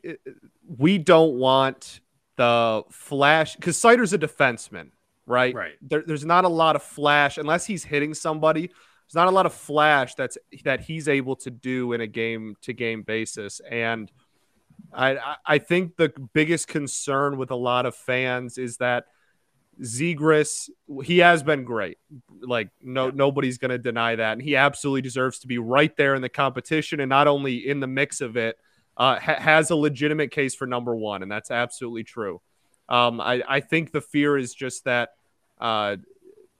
we 0.78 0.98
don't 0.98 1.34
want 1.34 2.00
the 2.36 2.82
flash 2.90 3.56
because 3.56 3.76
Seider's 3.76 4.12
a 4.12 4.18
defenseman, 4.18 4.90
right? 5.26 5.54
Right. 5.54 5.74
There, 5.82 6.02
there's 6.06 6.24
not 6.24 6.44
a 6.44 6.48
lot 6.48 6.76
of 6.76 6.82
flash 6.82 7.38
unless 7.38 7.66
he's 7.66 7.84
hitting 7.84 8.14
somebody. 8.14 8.68
There's 8.68 9.14
not 9.14 9.28
a 9.28 9.30
lot 9.30 9.46
of 9.46 9.52
flash 9.52 10.14
that's 10.14 10.38
that 10.64 10.80
he's 10.80 11.08
able 11.08 11.36
to 11.36 11.50
do 11.50 11.92
in 11.92 12.00
a 12.00 12.06
game 12.06 12.56
to 12.62 12.72
game 12.72 13.02
basis. 13.02 13.60
And 13.60 14.10
I 14.92 15.36
I- 15.44 15.58
think 15.58 15.96
the 15.96 16.12
biggest 16.32 16.68
concern 16.68 17.36
with 17.36 17.50
a 17.50 17.56
lot 17.56 17.86
of 17.86 17.94
fans 17.94 18.58
is 18.58 18.78
that 18.78 19.04
Zegras, 19.80 20.68
he 21.02 21.18
has 21.18 21.42
been 21.42 21.64
great. 21.64 21.98
Like 22.40 22.68
no 22.82 23.10
nobody's 23.10 23.58
going 23.58 23.70
to 23.70 23.78
deny 23.78 24.16
that, 24.16 24.32
and 24.34 24.42
he 24.42 24.56
absolutely 24.56 25.02
deserves 25.02 25.38
to 25.40 25.46
be 25.46 25.58
right 25.58 25.94
there 25.96 26.14
in 26.14 26.22
the 26.22 26.28
competition, 26.28 27.00
and 27.00 27.08
not 27.08 27.26
only 27.26 27.68
in 27.68 27.80
the 27.80 27.86
mix 27.86 28.20
of 28.20 28.36
it, 28.36 28.58
uh, 28.96 29.18
ha- 29.18 29.40
has 29.40 29.70
a 29.70 29.76
legitimate 29.76 30.30
case 30.30 30.54
for 30.54 30.66
number 30.66 30.94
one, 30.94 31.22
and 31.22 31.30
that's 31.30 31.50
absolutely 31.50 32.04
true. 32.04 32.40
Um, 32.88 33.20
I, 33.20 33.42
I 33.48 33.60
think 33.60 33.92
the 33.92 34.00
fear 34.00 34.36
is 34.36 34.54
just 34.54 34.84
that 34.84 35.10
uh, 35.60 35.96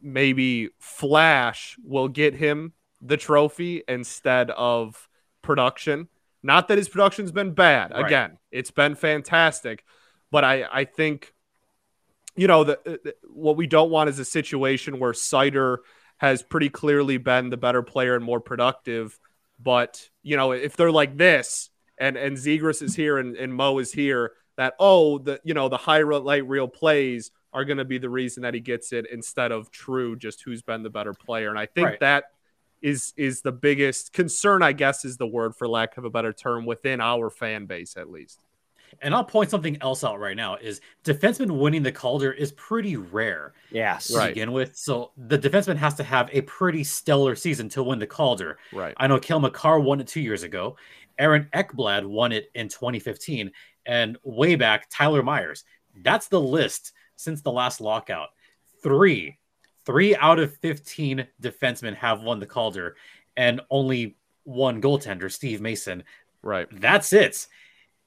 maybe 0.00 0.70
Flash 0.78 1.76
will 1.84 2.08
get 2.08 2.34
him 2.34 2.72
the 3.00 3.16
trophy 3.16 3.82
instead 3.88 4.50
of 4.50 5.08
production. 5.42 6.08
Not 6.42 6.68
that 6.68 6.78
his 6.78 6.88
production's 6.88 7.32
been 7.32 7.52
bad. 7.52 7.92
Right. 7.92 8.06
Again, 8.06 8.38
it's 8.50 8.70
been 8.70 8.94
fantastic, 8.94 9.84
but 10.30 10.44
I 10.44 10.64
I 10.72 10.84
think 10.84 11.32
you 12.34 12.46
know 12.46 12.64
the, 12.64 12.78
the 12.84 13.14
what 13.28 13.56
we 13.56 13.66
don't 13.66 13.90
want 13.90 14.08
is 14.10 14.18
a 14.18 14.24
situation 14.24 14.98
where 14.98 15.12
Seider 15.12 15.78
has 16.16 16.42
pretty 16.42 16.68
clearly 16.68 17.16
been 17.18 17.50
the 17.50 17.56
better 17.56 17.82
player 17.82 18.14
and 18.14 18.24
more 18.24 18.40
productive. 18.40 19.18
But 19.60 20.08
you 20.22 20.36
know, 20.36 20.52
if 20.52 20.76
they're 20.76 20.90
like 20.90 21.16
this, 21.16 21.70
and 22.02 22.16
and 22.16 22.36
Zegras 22.36 22.82
is 22.82 22.94
here 22.96 23.18
and, 23.18 23.36
and 23.36 23.54
Mo 23.54 23.78
is 23.78 23.92
here, 23.92 24.32
that 24.56 24.74
oh 24.78 25.18
the 25.18 25.40
you 25.44 25.54
know 25.54 25.68
the 25.68 25.76
highlight 25.78 26.46
reel 26.46 26.68
plays 26.68 27.30
are 27.54 27.64
going 27.64 27.78
to 27.78 27.84
be 27.84 27.98
the 27.98 28.08
reason 28.10 28.42
that 28.42 28.54
he 28.54 28.60
gets 28.60 28.92
it 28.92 29.06
instead 29.12 29.52
of 29.52 29.70
true 29.70 30.16
just 30.16 30.42
who's 30.42 30.62
been 30.62 30.82
the 30.82 30.90
better 30.90 31.12
player. 31.14 31.50
And 31.50 31.58
I 31.58 31.66
think 31.66 31.86
Right. 31.86 32.00
that 32.00 32.24
is 32.80 33.12
is 33.16 33.42
the 33.42 33.52
biggest 33.52 34.12
concern, 34.12 34.62
I 34.62 34.72
guess 34.72 35.04
is 35.04 35.16
the 35.16 35.26
word 35.26 35.54
for 35.54 35.68
lack 35.68 35.96
of 35.98 36.04
a 36.04 36.10
better 36.10 36.32
term 36.32 36.66
within 36.66 37.00
our 37.00 37.30
fan 37.30 37.66
base 37.66 37.96
at 37.96 38.10
least. 38.10 38.40
And 39.00 39.14
I'll 39.14 39.24
point 39.24 39.48
something 39.50 39.78
else 39.80 40.04
out 40.04 40.20
right 40.20 40.36
now 40.36 40.56
is 40.56 40.82
defenseman 41.02 41.58
winning 41.58 41.82
the 41.82 41.92
Calder 41.92 42.30
is 42.30 42.52
pretty 42.52 42.96
rare 42.98 43.54
Yes. 43.70 44.08
to 44.08 44.26
begin 44.28 44.52
with. 44.52 44.76
So 44.76 45.12
the 45.16 45.38
defenseman 45.38 45.76
has 45.76 45.94
to 45.94 46.02
have 46.04 46.28
a 46.32 46.42
pretty 46.42 46.84
stellar 46.84 47.34
season 47.34 47.70
to 47.70 47.82
win 47.82 47.98
the 47.98 48.06
Calder. 48.06 48.58
Right. 48.70 48.92
I 48.98 49.06
know 49.06 49.18
Cale 49.18 49.40
Makar 49.40 49.80
won 49.80 50.00
it 50.00 50.08
two 50.08 50.20
years 50.20 50.42
ago. 50.42 50.76
Aaron 51.22 51.48
Ekblad 51.54 52.04
won 52.04 52.32
it 52.32 52.50
in 52.56 52.68
2015. 52.68 53.52
And 53.86 54.18
way 54.24 54.56
back, 54.56 54.88
Tyler 54.90 55.22
Myers. 55.22 55.64
That's 56.02 56.26
the 56.26 56.40
list 56.40 56.92
since 57.14 57.40
the 57.40 57.52
last 57.52 57.80
lockout. 57.80 58.30
Three, 58.82 59.38
three 59.86 60.16
out 60.16 60.40
of 60.40 60.56
15 60.56 61.26
defensemen 61.40 61.94
have 61.94 62.22
won 62.22 62.40
the 62.40 62.46
Calder, 62.46 62.96
and 63.36 63.60
only 63.70 64.16
one 64.42 64.82
goaltender, 64.82 65.30
Steve 65.30 65.60
Mason. 65.60 66.02
Right. 66.42 66.66
That's 66.72 67.12
it. 67.12 67.46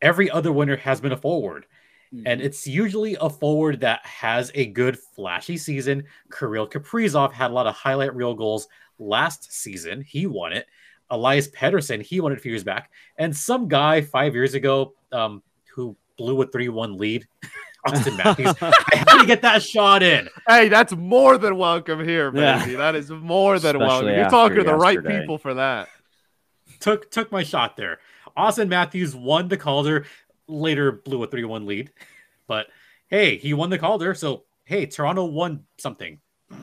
Every 0.02 0.30
other 0.30 0.52
winner 0.52 0.76
has 0.76 1.00
been 1.00 1.14
a 1.14 1.18
forward. 1.18 1.66
Mm-hmm. 2.14 2.28
And 2.28 2.42
it's 2.42 2.68
usually 2.68 3.16
a 3.22 3.30
forward 3.30 3.80
that 3.80 4.06
has 4.06 4.52
a 4.56 4.66
good 4.68 5.00
flashy 5.00 5.58
season. 5.58 6.04
Kirill 6.38 6.68
Kaprizov 6.68 7.32
had 7.32 7.52
a 7.52 7.54
lot 7.54 7.68
of 7.68 7.76
highlight 7.76 8.14
reel 8.14 8.34
goals 8.34 8.68
last 9.00 9.54
season. 9.54 10.02
He 10.02 10.28
won 10.28 10.52
it. 10.52 10.68
Elias 11.10 11.48
Pettersson, 11.50 12.02
he 12.02 12.20
won 12.20 12.32
it 12.32 12.38
a 12.38 12.42
few 12.42 12.52
years 12.52 12.64
back. 12.64 12.92
And 13.18 13.36
some 13.36 13.68
guy 13.68 14.02
five 14.02 14.34
years 14.34 14.54
ago 14.54 14.94
um, 15.12 15.44
who 15.76 15.96
blew 16.18 16.42
a 16.42 16.48
3 16.48 16.70
1 16.70 16.98
lead, 16.98 17.28
Austin 17.88 18.18
Matthews. 18.24 18.54
I 18.62 18.74
had 18.96 19.20
to 19.20 19.26
get 19.28 19.42
that 19.44 19.62
shot 19.62 20.02
in. 20.02 20.28
Hey, 20.48 20.70
that's 20.70 20.94
more 20.94 21.38
than 21.38 21.58
welcome 21.58 22.04
here, 22.04 22.32
Yeah. 22.36 22.60
baby. 22.60 22.76
That 22.76 22.96
is 22.96 23.10
more 23.12 23.60
than 23.60 23.76
Especially 23.76 24.06
welcome. 24.08 24.20
You're 24.20 24.30
talking 24.30 24.58
to 24.58 24.64
the 24.64 24.76
right 24.76 25.06
people 25.06 25.38
for 25.38 25.54
that. 25.56 25.90
Took 26.80 27.10
took 27.12 27.32
my 27.32 27.44
shot 27.44 27.78
there. 27.78 28.00
Austin 28.36 28.68
Matthews 28.68 29.16
won 29.16 29.48
the 29.48 29.58
Calder, 29.58 30.06
later 30.48 30.92
blew 30.92 31.24
a 31.24 31.28
3 31.28 31.44
1 31.46 31.66
lead. 31.66 31.92
But 32.48 32.68
hey, 33.08 33.38
he 33.38 33.54
won 33.54 33.70
the 33.70 33.78
Calder. 33.80 34.14
So 34.14 34.44
hey, 34.66 34.86
Toronto 34.88 35.26
won 35.26 35.64
something. 35.78 36.20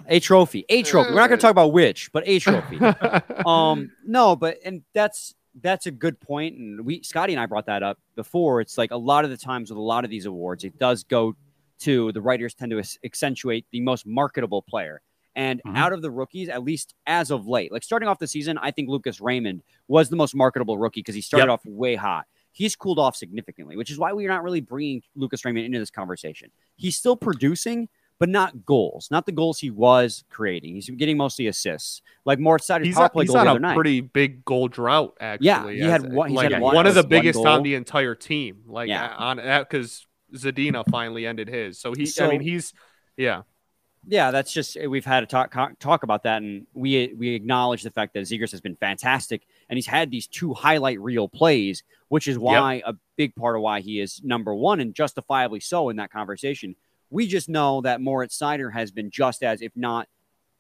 A 0.09 0.21
trophy. 0.21 0.65
A 0.69 0.83
trophy. 0.83 1.11
We're 1.11 1.17
not 1.21 1.29
going 1.29 1.39
to 1.39 1.43
talk 1.43 1.51
about 1.51 1.73
which, 1.73 2.11
but 2.13 2.23
a 2.27 2.39
trophy. 2.39 2.79
um 3.47 3.91
no 4.07 4.37
but 4.37 4.59
and 4.65 4.83
that's 4.95 5.35
that's 5.63 5.87
a 5.87 5.91
good 5.91 6.19
point. 6.21 6.57
and 6.57 6.85
we 6.85 7.03
scotty 7.03 7.33
and 7.33 7.41
i 7.41 7.47
brought 7.47 7.67
that 7.67 7.83
up 7.83 7.99
before 8.17 8.61
it's 8.61 8.79
like 8.79 8.91
a 8.91 8.97
lot 8.97 9.25
of 9.25 9.31
the 9.31 9.37
times 9.37 9.71
with 9.71 9.77
a 9.77 9.83
lot 9.83 10.05
of 10.05 10.11
these 10.11 10.25
awards 10.27 10.65
it 10.65 10.79
does 10.79 11.05
go 11.05 11.35
to 11.81 12.11
the 12.13 12.21
writers 12.23 12.55
tend 12.55 12.71
to 12.71 12.83
accentuate 13.05 13.67
the 13.73 13.81
most 13.81 14.07
marketable 14.07 14.63
player 14.63 15.03
and 15.35 15.61
Mhm. 15.67 15.77
out 15.77 15.93
of 15.93 16.01
the 16.03 16.11
rookies 16.11 16.49
at 16.49 16.63
least 16.63 16.95
as 17.07 17.31
of 17.31 17.47
late 17.47 17.71
like 17.73 17.83
starting 17.83 18.09
off 18.09 18.19
the 18.19 18.27
season 18.27 18.57
i 18.59 18.71
think 18.71 18.89
lucas 18.89 19.21
raymond 19.21 19.63
was 19.89 20.09
the 20.09 20.17
most 20.17 20.35
marketable 20.35 20.79
rookie 20.79 21.01
because 21.01 21.15
he 21.15 21.21
started 21.21 21.47
Yep. 21.47 21.53
off 21.53 21.67
way 21.67 21.95
hot 21.97 22.27
he's 22.53 22.75
cooled 22.77 22.99
off 22.99 23.15
significantly 23.17 23.77
which 23.77 23.91
is 23.91 23.99
why 23.99 24.13
we're 24.13 24.29
not 24.31 24.43
really 24.43 24.61
bringing 24.61 25.03
lucas 25.17 25.45
raymond 25.45 25.67
into 25.67 25.79
this 25.79 25.91
conversation 25.91 26.51
he's 26.77 26.97
still 26.97 27.17
producing 27.17 27.89
but 28.19 28.29
not 28.29 28.65
goals, 28.65 29.09
not 29.11 29.27
the 29.27 29.33
goals 29.33 29.59
he 29.59 29.71
was 29.71 30.25
creating. 30.31 30.75
He's 30.77 30.89
getting 30.91 31.17
mostly 31.17 31.49
assists, 31.49 32.03
like 32.25 32.39
Moritz 32.39 32.67
Seider's 32.69 32.87
He's, 32.87 32.97
power 32.97 33.09
play 33.09 33.25
he's 33.25 33.31
goal 33.33 33.41
on 33.49 33.57
a 33.57 33.59
night. 33.59 33.75
pretty 33.75 34.01
big 34.01 34.45
goal 34.45 34.69
drought, 34.69 35.17
actually. 35.21 35.47
Yeah, 35.49 35.71
he 35.71 35.81
had 35.81 36.13
one- 36.13 36.33
like 36.33 36.53
had 36.53 36.61
one- 36.63 36.75
one 36.77 36.87
of 36.87 36.95
the 36.95 37.03
biggest 37.03 37.37
goal. 37.39 37.49
on 37.49 37.63
the 37.63 37.75
entire 37.75 38.15
team. 38.15 38.63
Like 38.67 38.89
Yeah. 38.89 39.15
on 39.17 39.39
that 39.39 39.69
because 39.69 40.07
Zadina 40.35 40.85
finally 40.91 41.27
ended 41.27 41.49
his. 41.49 41.79
So 41.79 41.93
he, 41.95 42.09
I 42.21 42.29
mean, 42.29 42.41
he's 42.41 42.73
yeah, 43.17 43.43
yeah, 44.07 44.31
that's 44.31 44.53
just 44.53 44.77
eh, 44.77 44.87
we've 44.87 45.05
had 45.05 45.23
a 45.23 45.27
talk 45.27 45.53
talk 45.79 46.03
about 46.05 46.23
that, 46.23 46.43
and 46.43 46.67
we 46.75 47.13
we 47.19 47.35
acknowledge 47.35 47.83
the 47.83 47.91
fact 47.91 48.15
that 48.15 48.21
Zegras 48.23 48.51
has 48.53 48.61
been 48.61 48.77
fantastic, 48.77 49.47
and 49.69 49.77
he's 49.77 49.87
had 49.87 50.11
these 50.11 50.27
two 50.27 50.55
highlight 50.55 51.01
reel 51.01 51.29
plays, 51.29 51.83
which 52.09 52.27
is 52.29 52.39
why 52.39 52.83
a 52.87 52.95
big 53.17 53.35
part 53.35 53.57
of 53.57 53.63
why 53.63 53.81
he 53.81 54.01
is 54.01 54.23
number 54.25 54.55
one 54.55 54.81
and 54.81 54.95
justifiably 54.95 55.61
so 55.61 55.89
in 55.91 55.97
that 55.97 56.11
conversation. 56.11 56.77
We 57.13 57.27
just 57.27 57.49
know 57.49 57.81
that 57.83 58.01
Moritz 58.01 58.39
Seider 58.39 58.73
has 58.73 58.91
been 58.91 59.11
just 59.11 59.43
as, 59.43 59.61
if 59.63 59.73
not 59.77 60.09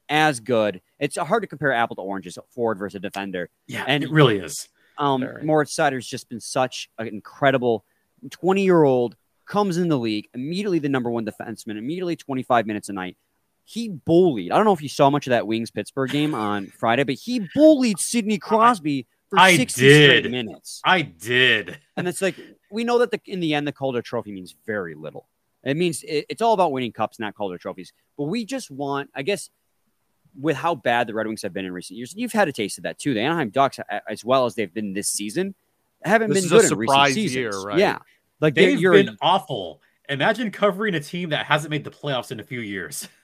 as 0.09 0.39
good. 0.41 0.83
It's 0.99 1.17
hard 1.17 1.43
to 1.43 1.47
compare 1.47 1.73
apple 1.73 1.97
to 1.97 2.03
oranges, 2.03 2.37
forward 2.51 2.79
versus 2.79 2.97
a 2.97 3.01
defender. 3.01 3.49
Yeah, 3.67 3.85
And- 3.89 4.05
it 4.05 4.11
really 4.11 4.39
is. 4.39 4.69
Um, 4.99 5.23
Very. 5.23 5.43
Moritz 5.43 5.75
Seider's 5.75 6.07
just 6.07 6.29
been 6.29 6.41
such 6.41 6.91
an 6.99 7.07
incredible 7.09 7.85
20 8.31 8.63
year 8.63 8.83
old, 8.85 9.17
comes 9.47 9.79
in 9.79 9.89
the 9.89 9.99
league, 9.99 10.29
immediately 10.35 10.79
the 10.79 10.89
number 10.91 11.11
one 11.11 11.25
defenseman, 11.25 11.79
immediately 11.79 12.15
25 12.15 12.67
minutes 12.67 12.89
a 12.91 12.93
night. 12.93 13.17
He 13.65 13.89
bullied. 13.89 14.53
I 14.53 14.57
don't 14.57 14.65
know 14.67 14.73
if 14.75 14.83
you 14.83 14.89
saw 14.91 15.09
much 15.09 15.27
of 15.27 15.31
that 15.31 15.47
Wings 15.47 15.71
Pittsburgh 15.71 16.11
game 16.11 16.35
on 16.35 16.67
Friday, 16.79 17.05
but 17.05 17.15
he 17.15 17.49
bullied 17.55 17.99
Sidney 17.99 18.37
Crosby 18.39 19.07
for 19.31 19.39
I 19.39 19.57
60 19.57 19.81
did. 19.81 20.11
straight 20.25 20.31
minutes. 20.31 20.83
I 20.85 21.01
did. 21.03 21.79
And 21.97 22.07
it's 22.07 22.21
like, 22.21 22.37
we 22.71 22.85
know 22.85 22.99
that 22.99 23.11
the, 23.11 23.21
in 23.25 23.41
the 23.41 23.55
end, 23.55 23.67
the 23.67 23.73
Calder 23.73 24.03
Trophy 24.03 24.33
means 24.33 24.55
very 24.67 24.95
little. 24.95 25.27
It 25.65 25.77
means 25.77 26.03
it, 26.03 26.27
it's 26.29 26.43
all 26.43 26.55
about 26.55 26.73
winning 26.73 26.93
cups, 26.93 27.19
not 27.19 27.35
Calder 27.35 27.59
trophies. 27.59 27.93
But 28.17 28.25
we 28.25 28.45
just 28.45 28.71
want, 28.71 29.11
I 29.15 29.23
guess, 29.23 29.51
with 30.41 30.57
how 30.57 30.75
bad 30.75 31.07
the 31.07 31.15
Red 31.15 31.27
Wings 31.27 31.43
have 31.43 31.53
been 31.53 31.65
in 31.65 31.73
recent 31.73 31.99
years, 31.99 32.15
you've 32.17 32.33
had 32.33 32.49
a 32.49 32.53
taste 32.53 32.79
of 32.79 32.85
that 32.85 32.99
too. 32.99 33.15
The 33.15 33.21
Anaheim 33.21 33.51
Ducks, 33.51 33.79
as 34.09 34.25
well 34.25 34.47
as 34.47 34.55
they've 34.55 34.73
been 34.73 34.93
this 34.93 35.09
season, 35.09 35.55
haven't 36.05 36.31
This 36.31 36.39
been 36.39 36.45
is 36.47 36.53
a 36.53 36.55
good 36.57 36.63
in 36.65 36.69
surprise 36.69 37.17
recent 37.17 37.35
year, 37.35 37.53
seasons. 37.53 37.67
right? 37.67 37.79
Yeah, 37.79 37.99
like 38.41 38.55
They've 38.55 38.81
you're 38.81 38.93
been 38.93 39.17
awful. 39.21 39.81
Imagine 40.09 40.51
covering 40.51 40.95
a 40.95 41.01
team 41.01 41.31
that 41.31 41.47
hasn't 41.47 41.71
made 41.71 41.85
the 41.85 41.91
playoffs 41.91 42.33
in 42.33 42.41
a 42.41 42.45
few 42.45 42.61
years. 42.61 43.09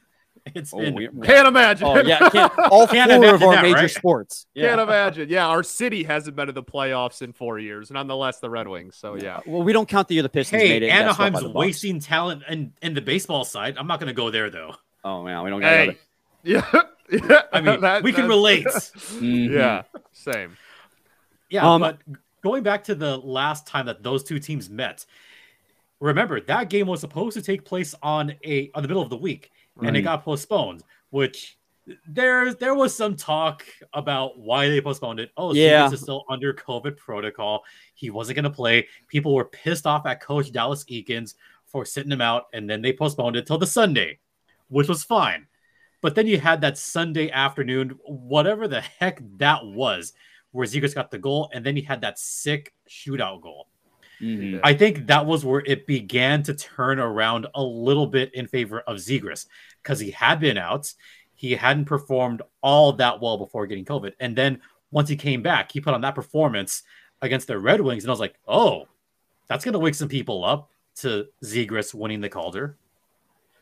It's 0.55 0.73
Oh, 0.75 0.79
been 0.79 0.95
we- 0.95 1.09
can't 1.27 1.47
imagine. 1.49 1.87
oh 1.87 2.01
yeah, 2.03 2.29
can't, 2.31 2.53
all 2.71 2.87
Can't 2.87 3.11
four 3.11 3.35
of 3.35 3.43
our 3.43 3.55
that, 3.55 3.63
major 3.63 3.75
right? 3.77 3.91
sports. 3.91 4.47
Can't 4.57 4.81
imagine. 4.81 5.29
Yeah, 5.29 5.47
our 5.47 5.63
city 5.63 6.03
hasn't 6.13 6.37
been 6.37 6.47
to 6.47 6.53
the 6.53 6.63
playoffs 6.63 7.23
in 7.23 7.33
four 7.33 7.59
years. 7.59 7.91
Nonetheless, 7.91 8.39
the 8.41 8.51
Red 8.51 8.69
Wings. 8.69 8.97
So 8.97 9.15
yeah, 9.17 9.41
Well, 9.47 9.63
we 9.63 9.73
don't 9.73 9.89
count 9.89 10.09
the 10.09 10.15
year 10.15 10.23
the 10.23 10.29
Pistons 10.29 10.63
hey, 10.63 10.69
made 10.69 10.83
it. 10.83 10.89
and 10.91 11.07
got 11.07 11.17
swept 11.17 11.19
by 11.19 11.39
Anaheim's 11.39 11.43
the 11.43 11.49
Bucks. 11.55 11.67
wasting 11.67 12.01
talent 12.01 12.43
in, 12.49 12.73
in 12.83 12.95
the 12.95 13.01
baseball 13.03 13.45
side. 13.45 13.77
I'm 13.79 13.87
not 13.87 14.01
going 14.01 14.09
to 14.09 14.15
go 14.15 14.31
there 14.31 14.51
though. 14.51 14.75
Oh 15.05 15.23
man, 15.23 15.43
we 15.45 15.51
don't 15.51 15.61
got 15.61 15.69
hey, 15.69 15.99
yeah, 16.45 16.65
yeah. 17.11 17.43
I 17.53 17.61
mean, 17.61 17.81
that- 17.81 18.03
we 18.03 18.13
can 18.13 18.29
that's- 18.29 18.29
relate. 18.29 18.67
Mhm. 18.67 19.51
Yeah, 19.53 19.83
same. 20.13 20.57
Yeah, 21.51 21.67
Um, 21.73 21.81
but 21.81 21.99
going 22.43 22.63
back 22.63 22.85
to 22.85 22.95
the 22.95 23.17
last 23.17 23.67
time 23.67 23.87
that 23.87 24.03
those 24.03 24.23
two 24.23 24.39
teams 24.39 24.69
met, 24.69 25.07
remember 26.01 26.41
that 26.43 26.69
game 26.69 26.87
was 26.87 27.01
supposed 27.01 27.37
to 27.37 27.43
take 27.43 27.65
place 27.65 27.95
on 28.03 28.35
a 28.45 28.71
on 28.75 28.83
the 28.83 28.89
middle 28.89 29.03
of 29.03 29.11
the 29.11 29.17
week, 29.17 29.51
and 29.83 29.97
it 29.97 30.03
got 30.03 30.25
postponed. 30.25 30.83
Which 31.11 31.57
there 32.07 32.53
there 32.53 32.75
was 32.75 32.95
some 32.95 33.17
talk 33.17 33.65
about 33.95 34.39
why 34.39 34.69
they 34.69 34.81
postponed 34.81 35.21
it. 35.21 35.31
Oh, 35.37 35.55
Yeah. 35.55 35.89
yeah, 35.89 35.91
is 35.91 36.01
still 36.01 36.25
under 36.29 36.53
COVID 36.53 36.97
protocol. 36.97 37.65
He 37.95 38.11
wasn't 38.11 38.37
going 38.37 38.45
to 38.45 38.51
play. 38.51 38.87
People 39.09 39.35
were 39.35 39.47
pissed 39.47 39.87
off 39.87 40.05
at 40.07 40.21
Coach 40.21 40.53
Dallas 40.53 40.85
Eakins 40.85 41.35
for 41.67 41.85
sitting 41.85 42.13
him 42.13 42.21
out, 42.21 42.45
and 42.53 42.69
then 42.69 42.83
they 42.83 42.93
postponed 42.93 43.37
it 43.37 43.47
till 43.47 43.59
the 43.59 43.67
Sunday, 43.67 44.19
which 44.69 44.89
was 44.89 45.03
fine. 45.05 45.47
But 46.01 46.15
then 46.15 46.27
you 46.27 46.39
had 46.39 46.61
that 46.61 46.79
Sunday 46.79 47.31
afternoon, 47.31 47.99
whatever 48.05 48.69
the 48.69 48.81
heck 48.83 49.21
that 49.39 49.65
was, 49.67 50.13
where 50.53 50.67
Zegras 50.67 50.95
got 50.95 51.11
the 51.11 51.19
goal, 51.19 51.51
and 51.53 51.65
then 51.65 51.75
he 51.75 51.83
had 51.83 52.01
that 52.03 52.19
sick 52.19 52.73
shootout 52.89 53.41
goal. 53.41 53.69
Mhm. 54.21 54.61
I 54.65 54.75
think 54.75 55.07
that 55.07 55.27
was 55.27 55.45
where 55.45 55.63
it 55.65 55.87
began 55.87 56.43
to 56.45 56.55
turn 56.55 56.99
around 56.99 57.47
a 57.55 57.63
little 57.63 58.07
bit 58.07 58.35
in 58.35 58.47
favor 58.47 58.81
of 58.81 58.97
Zegras 58.97 59.47
because 59.89 60.01
he 60.01 60.11
had 60.11 60.39
been 60.39 60.59
out. 60.59 60.93
He 61.35 61.53
hadn't 61.53 61.87
performed 61.87 62.43
all 62.63 62.93
that 62.95 63.23
well 63.23 63.39
before 63.39 63.67
getting 63.67 63.87
COVID. 63.87 64.13
And 64.21 64.37
then 64.37 64.61
once 64.91 65.09
he 65.09 65.17
came 65.17 65.41
back, 65.41 65.73
he 65.73 65.81
put 65.81 65.95
on 65.95 66.03
that 66.03 66.15
performance 66.15 66.83
against 67.23 67.47
the 67.47 67.59
Red 67.59 67.81
Wings. 67.81 68.05
And 68.05 68.11
I 68.11 68.13
was 68.13 68.21
like, 68.21 68.35
oh, 68.47 68.87
that's 69.47 69.65
going 69.65 69.73
to 69.73 69.79
wake 69.79 69.95
some 69.95 70.09
people 70.09 70.45
up 70.45 70.69
to 70.97 71.29
Zegras 71.43 71.95
winning 71.95 72.21
the 72.21 72.29
Calder. 72.29 72.77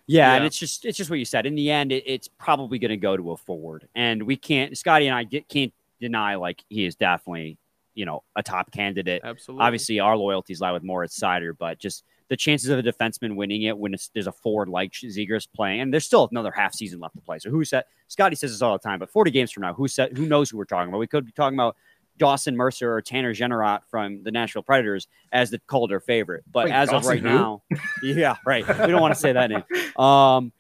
Yeah, 0.08 0.34
and 0.34 0.44
it's 0.44 0.58
just 0.58 0.84
it's 0.84 0.96
just 0.96 1.10
what 1.10 1.18
you 1.18 1.24
said. 1.24 1.46
In 1.46 1.56
the 1.56 1.68
end, 1.68 1.90
it, 1.90 2.04
it's 2.06 2.28
probably 2.28 2.78
going 2.78 2.90
to 2.90 2.96
go 2.96 3.16
to 3.16 3.32
a 3.32 3.36
forward, 3.36 3.88
and 3.96 4.22
we 4.22 4.36
can't. 4.36 4.78
Scotty 4.78 5.08
and 5.08 5.16
I 5.16 5.24
get, 5.24 5.48
can't 5.48 5.74
deny 6.00 6.36
like 6.36 6.62
he 6.68 6.86
is 6.86 6.94
definitely 6.94 7.58
you 7.94 8.04
know 8.04 8.22
a 8.36 8.42
top 8.42 8.70
candidate. 8.70 9.22
Absolutely. 9.24 9.64
Obviously, 9.64 9.98
our 9.98 10.16
loyalties 10.16 10.60
lie 10.60 10.70
with 10.70 10.84
Moritz 10.84 11.18
Seider, 11.18 11.58
but 11.58 11.80
just 11.80 12.04
the 12.28 12.36
chances 12.36 12.68
of 12.70 12.78
a 12.78 12.82
defenseman 12.82 13.36
winning 13.36 13.62
it 13.62 13.78
when 13.78 13.94
it's, 13.94 14.08
there's 14.08 14.26
a 14.26 14.32
forward 14.32 14.68
like 14.68 14.92
Zegras 14.92 15.46
playing, 15.54 15.80
and 15.80 15.92
there's 15.92 16.04
still 16.04 16.28
another 16.30 16.50
half 16.50 16.74
season 16.74 17.00
left 17.00 17.14
to 17.14 17.20
play. 17.20 17.38
So 17.38 17.50
who 17.50 17.64
said? 17.64 17.84
Scotty 18.08 18.36
says 18.36 18.52
this 18.52 18.62
all 18.62 18.72
the 18.72 18.78
time, 18.78 18.98
but 18.98 19.10
40 19.10 19.30
games 19.30 19.52
from 19.52 19.62
now, 19.62 19.74
who 19.74 19.88
said? 19.88 20.16
Who 20.16 20.26
knows 20.26 20.50
who 20.50 20.58
we're 20.58 20.64
talking 20.64 20.88
about? 20.88 20.98
We 20.98 21.06
could 21.06 21.24
be 21.24 21.32
talking 21.32 21.56
about 21.56 21.76
Dawson 22.18 22.56
Mercer 22.56 22.92
or 22.92 23.02
Tanner 23.02 23.32
Jeannot 23.32 23.84
from 23.90 24.22
the 24.22 24.30
Nashville 24.30 24.62
Predators 24.62 25.06
as 25.32 25.50
the 25.50 25.58
Calder 25.66 26.00
favorite. 26.00 26.44
But 26.50 26.66
Wait, 26.66 26.72
as 26.72 26.90
of 26.90 27.04
right 27.06 27.20
who? 27.20 27.28
now, 27.28 27.62
yeah, 28.02 28.36
right. 28.44 28.66
We 28.66 28.86
don't 28.86 29.00
want 29.00 29.14
to 29.14 29.20
say 29.20 29.32
that 29.32 29.50
name. 29.50 30.04
Um, 30.04 30.52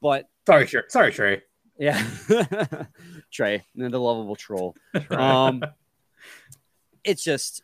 but 0.00 0.28
Sorry, 0.46 0.66
Trey. 0.66 0.82
Sorry, 0.88 1.12
Trey. 1.12 1.42
yeah, 1.78 2.04
Trey, 3.32 3.64
the 3.74 4.00
lovable 4.00 4.36
troll. 4.36 4.74
Um, 5.10 5.62
it's 7.04 7.24
just 7.24 7.62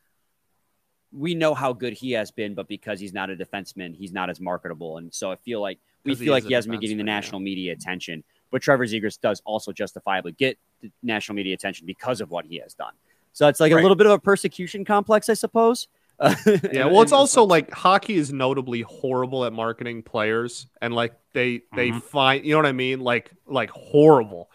we 1.13 1.35
know 1.35 1.55
how 1.55 1.73
good 1.73 1.93
he 1.95 2.13
has 2.13 2.31
been, 2.31 2.55
but 2.55 2.69
because 2.69 3.01
he's 3.01 3.13
not 3.15 3.31
a 3.31 3.37
defenseman, 3.37 3.95
he's 3.97 4.13
not 4.13 4.29
as 4.31 4.41
marketable, 4.41 4.99
and 4.99 5.13
so 5.13 5.31
I 5.33 5.37
feel 5.37 5.61
like 5.61 5.79
we 6.05 6.15
feel 6.15 6.35
is 6.35 6.43
like 6.43 6.45
he 6.49 6.55
hasn't 6.55 6.71
been 6.71 6.81
getting 6.81 6.97
the 6.99 7.03
defenseman, 7.03 7.07
yeah. 7.07 7.15
national 7.15 7.41
media 7.41 7.73
attention. 7.73 8.25
but 8.51 8.63
Trevor 8.63 8.87
Zegras 8.87 9.21
does 9.21 9.43
also 9.45 9.73
justifiably 9.73 10.33
get 10.33 10.59
national 11.03 11.37
media 11.37 11.53
attention 11.55 11.87
because 11.87 12.21
of 12.23 12.31
what 12.31 12.47
he 12.47 12.57
has 12.59 12.73
done. 12.73 12.93
So 13.35 13.47
it's 13.47 13.61
like 13.61 13.73
Right. 13.73 13.79
a 13.81 13.83
little 13.83 13.95
bit 13.97 14.07
of 14.07 14.13
a 14.13 14.19
persecution 14.19 14.85
complex, 14.87 15.29
I 15.29 15.35
suppose. 15.35 15.87
Yeah, 16.73 16.87
well, 16.87 17.03
it's 17.03 17.13
also 17.13 17.45
like 17.45 17.71
hockey 17.71 18.15
is 18.15 18.33
notably 18.33 18.81
horrible 18.83 19.45
at 19.45 19.53
marketing 19.53 20.03
players, 20.03 20.67
and 20.83 20.95
like 20.95 21.13
they 21.33 21.61
they 21.77 21.91
Mhm. 21.91 22.03
find 22.03 22.45
you 22.45 22.53
know 22.53 22.59
what 22.59 22.67
I 22.67 22.73
mean, 22.73 23.01
like 23.01 23.31
like 23.47 23.71
horrible. 23.71 24.51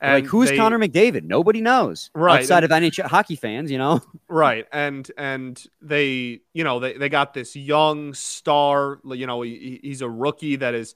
And 0.00 0.12
like 0.12 0.26
who's 0.26 0.50
they- 0.50 0.56
Connor 0.56 0.78
McDavid? 0.78 1.24
Nobody 1.24 1.60
knows 1.62 2.10
Right, 2.14 2.40
outside 2.40 2.64
of 2.64 2.70
NHL 2.70 3.06
hockey 3.06 3.36
fans. 3.36 3.70
You 3.70 3.78
know, 3.78 4.00
Right, 4.28 4.66
and 4.72 5.10
and 5.16 5.62
they 5.80 6.40
you 6.52 6.64
know 6.64 6.80
they 6.80 6.92
they 6.94 7.08
got 7.08 7.32
this 7.34 7.56
young 7.56 8.12
star. 8.14 8.98
You 9.04 9.26
know, 9.26 9.42
he, 9.42 9.80
he's 9.82 10.02
a 10.02 10.08
rookie 10.10 10.56
that 10.56 10.74
is 10.74 10.94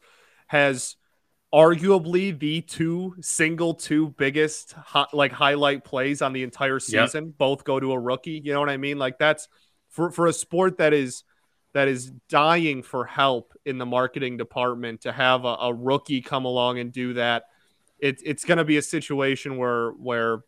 has 0.48 0.96
arguably 1.52 2.38
the 2.38 2.60
two 2.60 3.16
single 3.20 3.74
two 3.74 4.10
biggest 4.10 4.72
hi- 4.72 5.06
like 5.12 5.32
highlight 5.32 5.84
plays 5.84 6.22
on 6.22 6.32
the 6.32 6.42
entire 6.42 6.74
Yep. 6.74 6.82
season. 6.82 7.34
Both 7.36 7.64
go 7.64 7.80
to 7.80 7.92
a 7.92 7.98
rookie. 7.98 8.40
You 8.44 8.52
know 8.52 8.60
what 8.60 8.70
I 8.70 8.76
mean? 8.76 8.98
Like 8.98 9.18
that's 9.18 9.48
for 9.88 10.10
for 10.10 10.26
a 10.26 10.32
sport 10.32 10.78
that 10.78 10.92
is 10.92 11.24
that 11.72 11.88
is 11.88 12.10
dying 12.28 12.82
for 12.82 13.04
help 13.04 13.52
in 13.64 13.78
the 13.78 13.86
marketing 13.86 14.36
department 14.36 15.02
to 15.02 15.12
have 15.12 15.44
a, 15.44 15.56
a 15.60 15.74
rookie 15.74 16.20
come 16.20 16.44
along 16.44 16.78
and 16.78 16.92
do 16.92 17.14
that. 17.14 17.44
It, 18.00 18.20
it's 18.24 18.44
going 18.44 18.58
to 18.58 18.64
be 18.64 18.76
a 18.76 18.82
situation 18.82 19.56
where 19.56 19.90
where 19.90 20.44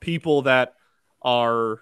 people 0.00 0.42
that 0.42 0.74
are 1.22 1.80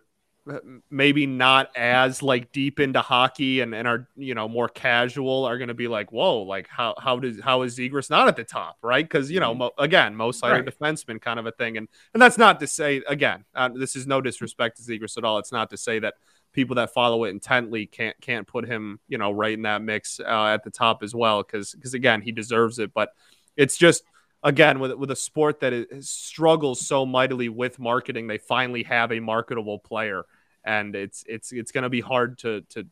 maybe 0.90 1.24
not 1.24 1.70
as 1.76 2.20
like 2.20 2.50
deep 2.50 2.80
into 2.80 3.00
hockey 3.00 3.60
and, 3.60 3.74
and 3.74 3.86
are 3.86 4.08
you 4.16 4.34
know 4.34 4.48
more 4.48 4.68
casual 4.68 5.44
are 5.44 5.56
going 5.56 5.68
to 5.68 5.74
be 5.74 5.86
like 5.86 6.10
whoa 6.10 6.42
like 6.42 6.66
how 6.68 6.94
how 6.98 7.16
does 7.16 7.40
how 7.40 7.62
is 7.62 7.78
Zegras 7.78 8.10
not 8.10 8.26
at 8.26 8.36
the 8.36 8.42
top? 8.44 8.76
Right? 8.82 9.04
Because 9.04 9.30
you 9.30 9.38
know 9.38 9.54
mo- 9.54 9.70
again 9.78 10.16
most 10.16 10.40
cited 10.40 10.66
Right. 10.66 10.78
defenseman 10.78 11.20
kind 11.20 11.38
of 11.38 11.46
a 11.46 11.52
thing. 11.52 11.76
And 11.76 11.88
and 12.12 12.20
that's 12.20 12.38
not 12.38 12.58
to 12.60 12.66
say 12.66 13.02
again 13.06 13.44
uh, 13.54 13.68
this 13.72 13.94
is 13.94 14.06
no 14.06 14.20
disrespect 14.20 14.78
to 14.78 14.82
Zegras 14.82 15.16
at 15.16 15.24
all. 15.24 15.38
It's 15.38 15.52
not 15.52 15.70
to 15.70 15.76
say 15.76 16.00
that 16.00 16.14
people 16.52 16.76
that 16.76 16.92
follow 16.92 17.24
it 17.24 17.30
intently 17.30 17.86
can't 17.86 18.20
can't 18.20 18.46
put 18.46 18.66
him 18.66 18.98
you 19.08 19.18
know 19.18 19.30
right 19.30 19.54
in 19.54 19.62
that 19.62 19.80
mix 19.80 20.18
uh, 20.20 20.46
at 20.46 20.64
the 20.64 20.70
top 20.70 21.02
as 21.04 21.14
well 21.14 21.42
because 21.42 21.72
because 21.72 21.94
again 21.94 22.20
he 22.20 22.32
deserves 22.32 22.80
it. 22.80 22.92
But 22.92 23.10
it's 23.56 23.76
just 23.76 24.02
again 24.42 24.80
with 24.80 24.92
with 24.94 25.10
a 25.10 25.16
sport 25.16 25.60
that 25.60 25.72
is, 25.72 26.08
struggles 26.08 26.84
so 26.86 27.06
mightily 27.06 27.48
with 27.48 27.78
marketing 27.78 28.26
they 28.26 28.38
finally 28.38 28.82
have 28.82 29.12
a 29.12 29.20
marketable 29.20 29.78
player 29.78 30.24
and 30.64 30.94
it's 30.94 31.24
it's 31.26 31.52
it's 31.52 31.72
going 31.72 31.82
to 31.82 31.90
be 31.90 32.00
hard 32.00 32.38
to 32.38 32.62
to 32.62 32.86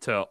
to 0.00 0.24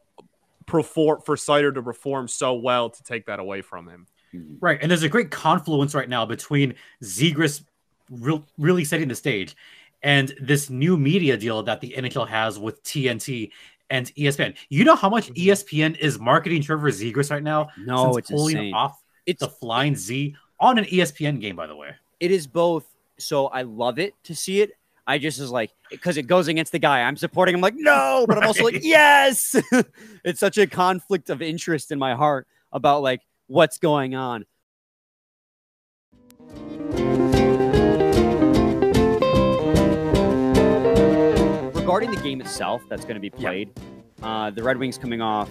perform 0.66 1.22
for 1.22 1.36
Seider 1.36 1.74
to 1.74 1.84
perform 1.84 2.28
so 2.28 2.54
well 2.54 2.90
to 2.90 3.04
take 3.04 3.26
that 3.26 3.40
away 3.40 3.62
from 3.62 3.88
him 3.88 4.08
hmm. 4.32 4.56
Right, 4.60 4.80
and 4.82 4.90
there's 4.90 5.04
a 5.04 5.10
great 5.10 5.32
confluence 5.32 5.94
right 5.94 6.10
now 6.10 6.26
between 6.26 6.76
Zegras 7.04 7.64
real, 8.10 8.46
really 8.58 8.84
setting 8.84 9.08
the 9.08 9.16
stage 9.16 9.56
and 10.04 10.34
this 10.40 10.70
new 10.70 10.98
media 10.98 11.38
deal 11.38 11.64
that 11.64 11.82
the 11.82 11.96
NHL 11.98 12.28
has 12.28 12.60
with 12.60 12.84
TNT 12.84 13.52
and 13.90 14.08
ESPN. 14.16 14.56
You 14.70 14.84
know 14.84 14.96
how 14.96 15.10
much 15.10 15.28
mm-hmm. 15.28 15.38
E 15.38 15.48
ESPN 15.48 15.98
is 15.98 16.20
marketing 16.20 16.62
Trevor 16.62 16.90
Zegras 16.90 17.32
right 17.32 17.44
now? 17.44 17.70
No, 17.78 18.06
since 18.06 18.18
it's 18.18 18.32
pulling 18.32 18.58
insane. 18.58 18.74
off 18.74 19.02
it's 19.26 19.40
the 19.40 19.48
flying 19.48 19.96
Z 19.96 20.36
on 20.64 20.78
an 20.78 20.86
ESPN 20.86 21.40
game, 21.42 21.56
by 21.56 21.68
the 21.68 21.76
way. 21.76 21.90
it 22.20 22.32
is 22.32 22.48
both. 22.48 22.86
So 23.20 23.48
I 23.48 23.62
love 23.64 24.00
it 24.00 24.16
to 24.24 24.36
see 24.36 24.62
it. 24.62 24.72
I 25.06 25.18
just 25.18 25.38
is 25.40 25.52
like 25.52 25.72
because 25.92 26.16
it 26.18 26.24
goes 26.28 26.48
against 26.48 26.72
the 26.72 26.80
guy 26.80 27.02
I'm 27.02 27.18
supporting. 27.18 27.54
I'm 27.56 27.62
like 27.62 27.76
no, 27.76 28.26
but 28.28 28.38
I'm 28.38 28.48
also 28.48 28.64
like 28.64 28.80
yes. 28.82 29.56
it's 30.24 30.40
such 30.40 30.58
a 30.58 30.66
conflict 30.66 31.30
of 31.30 31.42
interest 31.42 31.92
in 31.92 32.00
my 32.00 32.16
heart 32.16 32.48
about 32.72 33.02
like 33.04 33.22
what's 33.48 33.78
going 33.78 34.16
on. 34.16 34.46
Regarding 41.74 42.10
the 42.12 42.20
game 42.24 42.42
itself, 42.42 42.82
that's 42.90 43.04
going 43.04 43.16
to 43.16 43.20
be 43.22 43.32
Yeah. 43.38 43.50
played. 43.50 43.70
Uh, 44.22 44.50
the 44.50 44.64
Red 44.64 44.78
Wings 44.78 44.98
coming 44.98 45.22
off 45.22 45.50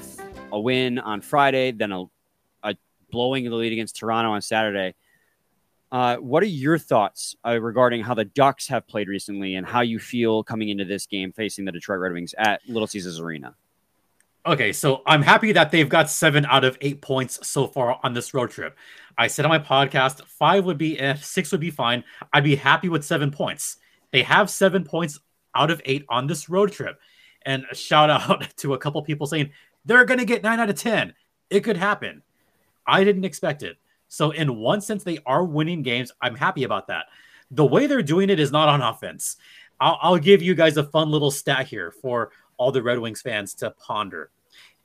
a 0.51 0.59
win 0.59 0.99
on 0.99 1.21
Friday, 1.21 1.71
then 1.73 1.93
a, 1.93 2.05
a 2.63 2.75
blowing 3.11 3.47
of 3.47 3.51
the 3.53 3.57
lead 3.57 3.73
against 3.73 3.97
Toronto 3.97 4.31
on 4.33 4.43
Saturday. 4.43 4.95
Uh, 5.93 6.17
what 6.17 6.43
are 6.43 6.47
your 6.47 6.79
thoughts 6.79 7.37
uh, 7.47 7.61
regarding 7.61 8.03
how 8.03 8.15
the 8.15 8.25
Ducks 8.25 8.67
have 8.69 8.89
played 8.89 9.09
recently 9.09 9.57
and 9.57 9.67
how 9.67 9.83
you 9.83 9.99
feel 9.99 10.43
coming 10.43 10.71
into 10.71 10.87
this 10.87 11.05
game 11.05 11.33
facing 11.33 11.67
the 11.67 11.73
Detroit 11.73 12.01
Red 12.01 12.15
Wings 12.15 12.35
at 12.39 12.63
Little 12.67 12.87
Caesars 12.87 13.21
Arena? 13.21 13.55
Okay, 14.47 14.73
so 14.73 15.03
I'm 15.07 15.21
happy 15.21 15.53
that 15.53 15.71
they've 15.71 15.89
got 15.89 16.09
seven 16.09 16.47
out 16.47 16.65
of 16.65 16.79
eight 16.81 17.03
points 17.03 17.47
so 17.47 17.67
far 17.67 18.01
on 18.03 18.15
this 18.15 18.33
road 18.33 18.51
trip. 18.51 18.77
I 19.19 19.27
said 19.27 19.45
on 19.45 19.51
my 19.51 19.59
podcast, 19.59 20.25
five 20.25 20.65
would 20.65 20.79
be 20.79 20.99
if 20.99 21.23
six 21.23 21.53
would 21.53 21.61
be 21.61 21.71
fine. 21.71 22.03
I'd 22.33 22.43
be 22.43 22.57
happy 22.57 22.89
with 22.89 23.05
seven 23.05 23.31
points. 23.31 23.77
They 24.13 24.23
have 24.23 24.49
seven 24.49 24.85
points 24.85 25.21
out 25.55 25.71
of 25.71 25.83
eight 25.85 26.07
on 26.09 26.27
this 26.27 26.49
road 26.49 26.73
trip. 26.73 26.99
And 27.43 27.67
a 27.71 27.75
shout 27.75 28.09
out 28.09 28.49
to 28.57 28.73
a 28.73 28.79
couple 28.79 29.03
people 29.03 29.27
saying 29.27 29.51
they're 29.85 30.07
going 30.07 30.21
to 30.21 30.25
get 30.25 30.43
nine 30.43 30.59
out 30.59 30.71
of 30.71 30.77
10. 30.77 31.13
It 31.51 31.61
could 31.61 31.77
happen. 31.77 32.23
I 32.87 33.05
didn't 33.05 33.27
expect 33.27 33.63
it. 33.63 33.77
So, 34.13 34.31
in 34.31 34.57
one 34.57 34.83
sense, 34.83 35.05
they 35.05 35.21
are 35.25 35.43
winning 35.43 35.81
games. 35.81 36.13
I'm 36.21 36.35
happy 36.35 36.65
about 36.65 36.89
that. 36.89 37.07
The 37.51 37.65
way 37.65 37.87
they're 37.87 38.03
doing 38.03 38.29
it 38.29 38.39
is 38.39 38.53
not 38.53 38.69
on 38.69 38.83
offense. 38.83 39.39
I'll, 39.81 39.99
I'll 40.03 40.19
give 40.19 40.43
you 40.43 40.55
guys 40.55 40.77
a 40.77 40.85
fun 40.85 41.11
little 41.11 41.31
stat 41.31 41.67
here 41.67 41.91
for 41.91 42.31
all 42.59 42.71
the 42.71 42.83
Red 42.83 42.99
Wings 42.99 43.23
fans 43.23 43.55
to 43.55 43.71
ponder. 43.71 44.31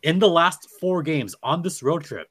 In 0.02 0.18
the 0.18 0.30
last 0.30 0.70
four 0.80 1.04
games 1.04 1.36
on 1.44 1.62
this 1.62 1.84
road 1.84 2.06
trip, 2.06 2.30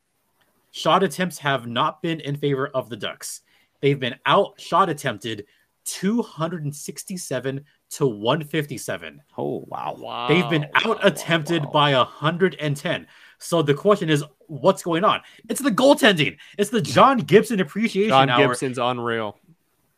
shot 0.70 1.02
attempts 1.02 1.36
have 1.36 1.66
not 1.66 2.00
been 2.00 2.20
in 2.20 2.34
favor 2.34 2.68
of 2.68 2.88
the 2.88 2.96
Ducks. 2.96 3.42
They've 3.82 4.00
been 4.00 4.16
out 4.24 4.58
shot 4.58 4.88
attempted 4.88 5.44
267 5.84 7.64
to 7.90 8.06
157. 8.06 9.22
Oh, 9.36 9.64
wow. 9.68 9.96
wow 9.98 10.28
They've 10.28 10.48
been 10.48 10.62
wow, 10.62 10.92
out 10.92 11.02
wow, 11.02 11.08
attempted 11.08 11.62
wow. 11.66 11.70
by 11.72 11.94
110. 11.94 13.06
So 13.38 13.60
the 13.60 13.74
question 13.74 14.08
is, 14.08 14.24
what's 14.48 14.82
going 14.82 15.04
on? 15.04 15.20
It's 15.48 15.60
the 15.60 15.70
goaltending. 15.70 16.36
It's 16.58 16.70
the 16.70 16.80
John 16.80 17.18
Gibson 17.18 17.60
appreciation 17.60 18.10
John 18.10 18.30
hour. 18.30 18.48
Gibson's 18.48 18.78
unreal 18.78 19.38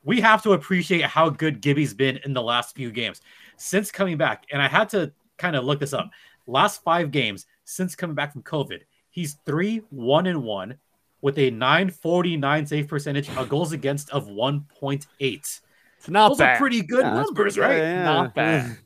We 0.05 0.21
have 0.21 0.43
to 0.45 0.53
appreciate 0.53 1.03
how 1.05 1.31
good 1.31 1.61
Gibby's 1.61 1.95
been 1.95 2.19
in 2.25 2.33
the 2.33 2.43
last 2.43 2.75
few 2.75 2.91
games 2.91 3.21
since 3.57 3.91
coming 3.91 4.17
back. 4.17 4.45
And 4.53 4.63
I 4.63 4.69
had 4.69 4.89
to 4.91 5.13
kind 5.37 5.57
of 5.57 5.65
look 5.65 5.81
this 5.81 5.93
up. 5.93 6.11
Last 6.47 6.83
five 6.83 7.11
games 7.11 7.47
since 7.65 7.95
coming 7.95 8.15
back 8.17 8.33
from 8.33 8.43
COVID, 8.43 8.81
he's 9.11 9.35
three, 9.45 9.83
one, 9.91 10.27
and 10.27 10.43
one 10.43 10.79
with 11.21 11.37
a 11.39 11.51
949 11.51 12.65
save 12.67 12.89
percentage, 12.89 13.29
a 13.37 13.45
goals 13.45 13.73
against 13.73 14.09
of 14.11 14.29
1.8. 14.29 15.05
it's 15.19 15.61
not 16.09 16.29
Those 16.29 16.39
bad 16.39 16.55
are 16.55 16.59
pretty 16.59 16.81
good 16.83 17.05
Yeah, 17.05 17.15
numbers, 17.15 17.57
pretty 17.57 17.61
right? 17.61 17.79
yeah. 17.79 18.05
not 18.05 18.35
bad 18.35 18.79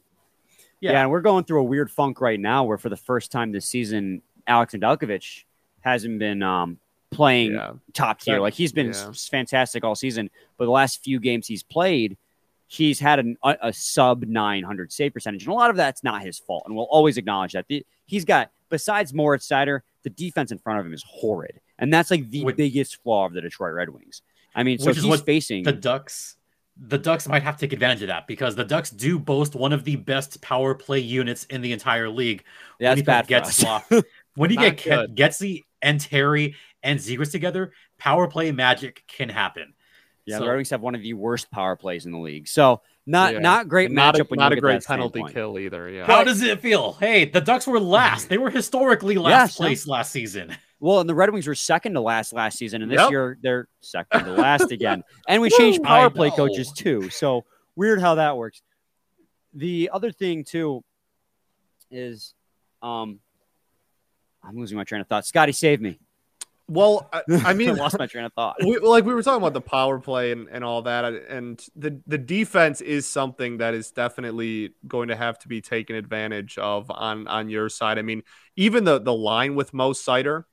Yeah. 0.81 0.92
Yeah. 0.92 1.03
and 1.03 1.11
we're 1.11 1.20
going 1.20 1.44
through 1.44 1.61
a 1.61 1.64
weird 1.64 1.90
funk 1.90 2.20
right 2.20 2.40
now 2.40 2.64
where 2.64 2.79
for 2.79 2.88
the 2.88 2.96
first 2.96 3.31
time 3.31 3.53
this 3.53 3.66
season, 3.66 4.22
Alex 4.46 4.75
Nedeljkovic 4.75 5.44
hasn't 5.82 6.18
been 6.18 6.42
um, 6.42 6.78
playing 7.10 7.52
yeah 7.52 7.72
top 7.92 8.20
tier. 8.20 8.40
Like 8.40 8.54
he's 8.54 8.72
been 8.72 8.92
yeah. 8.92 9.12
fantastic 9.30 9.84
all 9.84 9.94
season, 9.94 10.30
but 10.56 10.64
the 10.64 10.70
last 10.70 11.04
few 11.04 11.20
games 11.20 11.46
he's 11.46 11.62
played, 11.62 12.16
he's 12.66 12.98
had 12.98 13.18
an, 13.18 13.36
a, 13.44 13.56
a 13.62 13.72
sub 13.72 14.24
900 14.24 14.92
save 14.92 15.12
percentage, 15.12 15.44
and 15.44 15.52
a 15.52 15.54
lot 15.56 15.70
of 15.70 15.76
that's 15.76 16.02
not 16.02 16.22
his 16.22 16.38
fault. 16.38 16.64
And 16.66 16.74
we'll 16.74 16.86
always 16.86 17.16
acknowledge 17.18 17.52
that. 17.52 17.66
The, 17.68 17.84
he's 18.06 18.24
got 18.24 18.50
besides 18.68 19.12
Moritz 19.12 19.46
Seider, 19.46 19.80
the 20.02 20.10
defense 20.10 20.50
in 20.50 20.58
front 20.58 20.80
of 20.80 20.86
him 20.86 20.94
is 20.94 21.04
horrid, 21.06 21.60
and 21.78 21.92
that's 21.92 22.10
like 22.10 22.30
the 22.30 22.44
Which- 22.44 22.56
biggest 22.56 23.02
flaw 23.02 23.26
of 23.26 23.32
the 23.32 23.40
Detroit 23.40 23.74
Red 23.74 23.90
Wings. 23.90 24.22
I 24.54 24.64
mean, 24.64 24.78
so 24.78 24.86
Which 24.86 24.98
is 24.98 25.04
he's 25.04 25.10
what 25.10 25.24
facing 25.24 25.62
the 25.62 25.72
Ducks 25.72 26.36
the 26.76 26.98
Ducks 26.98 27.28
might 27.28 27.42
have 27.42 27.56
to 27.56 27.66
take 27.66 27.72
advantage 27.72 28.02
of 28.02 28.08
that 28.08 28.26
because 28.26 28.54
the 28.54 28.64
Ducks 28.64 28.90
do 28.90 29.18
boast 29.18 29.54
one 29.54 29.72
of 29.72 29.84
the 29.84 29.96
best 29.96 30.40
power 30.40 30.74
play 30.74 30.98
units 30.98 31.44
in 31.44 31.60
the 31.60 31.72
entire 31.72 32.08
league. 32.08 32.44
that's 32.80 32.98
when 32.98 33.04
bad 33.04 33.28
for 33.28 33.34
us. 33.34 33.64
When 34.34 34.48
you 34.48 34.56
Not 34.56 34.78
get 34.78 34.84
good. 34.84 35.14
Getzy 35.14 35.64
and 35.82 36.00
Terry 36.00 36.54
and 36.82 36.98
Zegras 36.98 37.30
together, 37.32 37.72
power 37.98 38.26
play 38.28 38.50
magic 38.52 39.02
can 39.08 39.28
happen. 39.28 39.74
Yeah, 40.24 40.36
So- 40.38 40.44
the 40.44 40.50
Red 40.50 40.56
Wings 40.56 40.70
have 40.70 40.80
one 40.82 40.94
of 40.94 41.02
the 41.02 41.14
worst 41.14 41.50
power 41.50 41.74
plays 41.76 42.06
in 42.06 42.12
the 42.12 42.18
league. 42.18 42.46
So 42.48 42.80
not 43.06 43.32
Yeah. 43.34 43.40
not 43.40 43.68
great 43.68 43.90
not 43.90 44.14
matchup 44.14 44.20
a, 44.20 44.24
when 44.28 44.38
not 44.38 44.52
you 44.52 44.54
a 44.54 44.56
look 44.56 44.62
great 44.62 44.80
that 44.80 44.86
penalty 44.86 45.18
standpoint. 45.18 45.34
kill 45.34 45.58
either 45.58 45.88
yeah 45.90 46.06
How 46.06 46.22
does 46.22 46.40
it 46.42 46.60
feel? 46.60 46.92
Hey, 46.94 47.24
the 47.24 47.40
Ducks 47.40 47.66
were 47.66 47.80
last. 47.80 48.28
They 48.28 48.38
were 48.38 48.50
historically 48.50 49.16
last 49.16 49.30
Yeah, 49.32 49.46
so- 49.46 49.62
place 49.64 49.86
last 49.88 50.12
season. 50.12 50.56
Well, 50.78 50.98
and 51.00 51.08
the 51.08 51.14
Red 51.14 51.30
Wings 51.30 51.46
were 51.46 51.54
second 51.54 51.94
to 51.94 52.00
last 52.00 52.32
last 52.32 52.58
season, 52.58 52.82
and 52.82 52.90
this 52.90 52.98
Yep. 53.00 53.10
year 53.10 53.38
they're 53.40 53.68
second 53.80 54.24
to 54.24 54.32
last 54.32 54.70
again. 54.72 55.02
And 55.28 55.40
we 55.42 55.50
changed 55.50 55.78
Woo! 55.80 55.84
power 55.86 56.06
I 56.06 56.08
play 56.08 56.28
know. 56.30 56.36
coaches 56.36 56.72
too. 56.72 57.08
So 57.10 57.44
weird 57.76 58.00
how 58.00 58.16
that 58.16 58.36
works. 58.36 58.62
The 59.54 59.90
other 59.92 60.10
thing 60.12 60.44
too 60.44 60.82
is, 61.90 62.34
um, 62.82 63.20
I'm 64.44 64.57
losing 64.57 64.76
my 64.76 64.85
train 64.85 65.00
of 65.00 65.09
thought. 65.09 65.24
Scotty, 65.26 65.52
save 65.52 65.81
me. 65.81 65.98
well 66.68 67.09
I, 67.12 67.22
I 67.44 67.50
I 67.50 67.52
mean 67.55 67.76
lost 67.76 67.98
my 67.98 68.07
train 68.07 68.24
of 68.24 68.33
thought. 68.35 68.57
we, 68.64 68.78
like 68.78 69.05
we 69.05 69.14
were 69.14 69.22
talking 69.22 69.42
about 69.42 69.52
the 69.52 69.61
power 69.61 69.98
play 69.98 70.33
and, 70.33 70.48
and 70.50 70.64
all 70.64 70.83
that 70.83 71.05
and 71.05 71.62
the 71.76 72.00
the 72.07 72.18
defense 72.18 72.81
is 72.81 73.07
something 73.09 73.59
that 73.59 73.74
is 73.74 73.90
definitely 73.90 74.74
going 74.87 75.09
to 75.09 75.16
have 75.16 75.38
to 75.40 75.48
be 75.48 75.61
taken 75.61 75.96
advantage 75.96 76.59
of 76.59 76.90
on 76.90 77.26
on 77.28 77.48
your 77.48 77.68
side 77.68 77.98
i 77.98 78.02
mean 78.02 78.22
even 78.57 78.85
the 78.85 78.98
the 79.00 79.12
line 79.14 79.55
with 79.55 79.72
mo 79.74 79.92
Seider, 79.92 80.44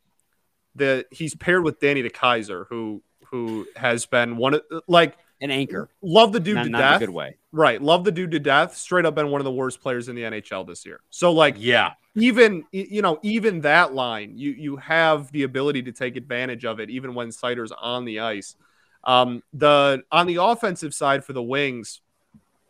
the 0.75 1.05
he's 1.11 1.35
paired 1.35 1.63
with 1.63 1.79
danny 1.79 2.03
DeKeyser, 2.03 2.65
who 2.69 3.01
who 3.31 3.67
has 3.75 4.05
been 4.05 4.37
one 4.37 4.55
of 4.55 4.61
like 4.87 5.15
An 5.41 5.51
anchor, 5.51 5.89
love 6.01 6.31
the 6.33 6.39
dude 6.39 6.55
not, 6.55 6.63
to 6.65 6.69
not 6.69 6.79
in 6.79 6.85
a 6.85 6.89
death. 6.91 6.99
good 6.99 7.09
way. 7.09 7.37
Right, 7.51 7.81
love 7.81 8.03
the 8.03 8.11
dude 8.11 8.31
to 8.31 8.39
death. 8.39 8.75
Straight 8.75 9.05
up 9.05 9.15
been 9.15 9.29
one 9.31 9.41
of 9.41 9.45
the 9.45 9.51
worst 9.51 9.81
players 9.81 10.07
in 10.07 10.15
the 10.15 10.21
NHL 10.21 10.67
this 10.67 10.85
year. 10.85 11.01
So 11.09 11.31
like 11.31 11.55
Yeah. 11.57 11.93
even 12.15 12.65
you 12.71 13.01
know 13.01 13.19
even 13.23 13.61
that 13.61 13.93
line 13.93 14.37
you 14.37 14.51
you 14.51 14.77
have 14.77 15.31
the 15.31 15.43
ability 15.43 15.83
to 15.83 15.91
take 15.91 16.15
advantage 16.15 16.65
of 16.65 16.79
it 16.79 16.89
even 16.89 17.15
when 17.15 17.29
Seider's 17.29 17.71
on 17.71 18.05
the 18.05 18.19
ice. 18.19 18.55
Um, 19.03 19.41
the 19.53 20.03
on 20.11 20.27
the 20.27 20.35
offensive 20.35 20.93
side 20.93 21.23
for 21.25 21.33
the 21.33 21.41
Wings, 21.41 22.01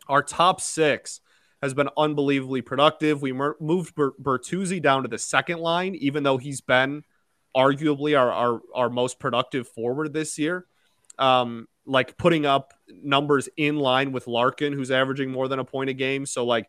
our 0.08 0.22
top 0.22 0.60
six 0.60 1.20
has 1.62 1.74
been 1.74 1.90
unbelievably 1.96 2.62
productive. 2.62 3.20
We 3.20 3.32
moved 3.32 3.94
Ber- 3.94 4.14
Bertuzzi 4.22 4.80
down 4.80 5.02
to 5.02 5.08
the 5.08 5.18
second 5.18 5.58
line, 5.58 5.94
even 5.96 6.22
though 6.22 6.38
he's 6.38 6.62
been 6.62 7.04
arguably 7.54 8.18
our 8.18 8.32
our, 8.32 8.60
our 8.74 8.88
most 8.88 9.18
productive 9.18 9.68
forward 9.68 10.12
this 10.14 10.38
year. 10.38 10.64
Um, 11.18 11.68
like 11.86 12.16
putting 12.16 12.46
up 12.46 12.74
numbers 13.02 13.48
in 13.56 13.76
line 13.76 14.12
with 14.12 14.26
Larkin, 14.26 14.72
who's 14.72 14.90
averaging 14.90 15.30
more 15.30 15.48
than 15.48 15.58
a 15.58 15.64
point 15.64 15.90
a 15.90 15.92
game. 15.92 16.26
So 16.26 16.44
like, 16.44 16.68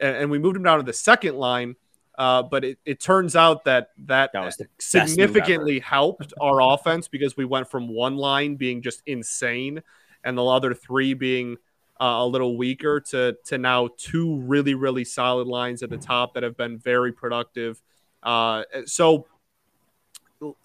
and, 0.00 0.16
and 0.16 0.30
we 0.30 0.38
moved 0.38 0.56
him 0.56 0.62
down 0.62 0.78
to 0.78 0.84
the 0.84 0.92
second 0.92 1.36
line. 1.36 1.76
Uh, 2.18 2.42
but 2.42 2.62
it, 2.62 2.78
it 2.84 3.00
turns 3.00 3.34
out 3.34 3.64
that 3.64 3.88
that, 3.96 4.32
That 4.34 4.44
was 4.44 4.56
the 4.56 4.66
best 4.78 4.94
move 4.94 5.08
significantly 5.08 5.78
helped 5.78 6.34
our 6.40 6.60
offense 6.74 7.08
because 7.08 7.36
we 7.36 7.46
went 7.46 7.70
from 7.70 7.88
one 7.88 8.16
line 8.16 8.56
being 8.56 8.82
just 8.82 9.02
insane 9.06 9.82
and 10.22 10.36
the 10.36 10.44
other 10.44 10.74
three 10.74 11.14
being 11.14 11.56
uh, 12.00 12.18
a 12.20 12.26
little 12.26 12.56
weaker 12.56 13.00
to 13.00 13.36
to 13.46 13.58
now 13.58 13.88
two 13.96 14.40
really 14.40 14.74
really 14.74 15.04
solid 15.04 15.46
lines 15.46 15.82
at 15.82 15.90
the 15.90 15.96
top 15.96 16.34
that 16.34 16.42
have 16.42 16.56
been 16.56 16.78
very 16.78 17.12
productive. 17.12 17.80
Uh, 18.22 18.64
so 18.84 19.26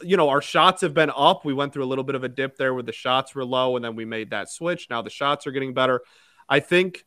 you 0.02 0.18
know 0.18 0.30
our 0.30 0.42
shots 0.42 0.82
have 0.82 0.94
been 0.94 1.12
up. 1.16 1.46
We 1.46 1.54
went 1.54 1.74
through 1.74 1.84
a 1.84 1.88
little 1.88 2.04
bit 2.04 2.16
of 2.16 2.24
a 2.24 2.30
dip 2.30 2.58
there 2.58 2.74
where 2.74 2.84
the 2.84 2.92
shots 2.92 3.36
were 3.36 3.46
low, 3.46 3.76
and 3.76 3.86
then 3.86 3.96
we 3.96 4.06
made 4.06 4.32
that 4.32 4.50
switch. 4.50 4.90
Now 4.90 5.02
the 5.02 5.10
shots 5.10 5.48
are 5.48 5.52
getting 5.52 5.74
better. 5.74 6.02
I 6.50 6.60
think 6.60 7.06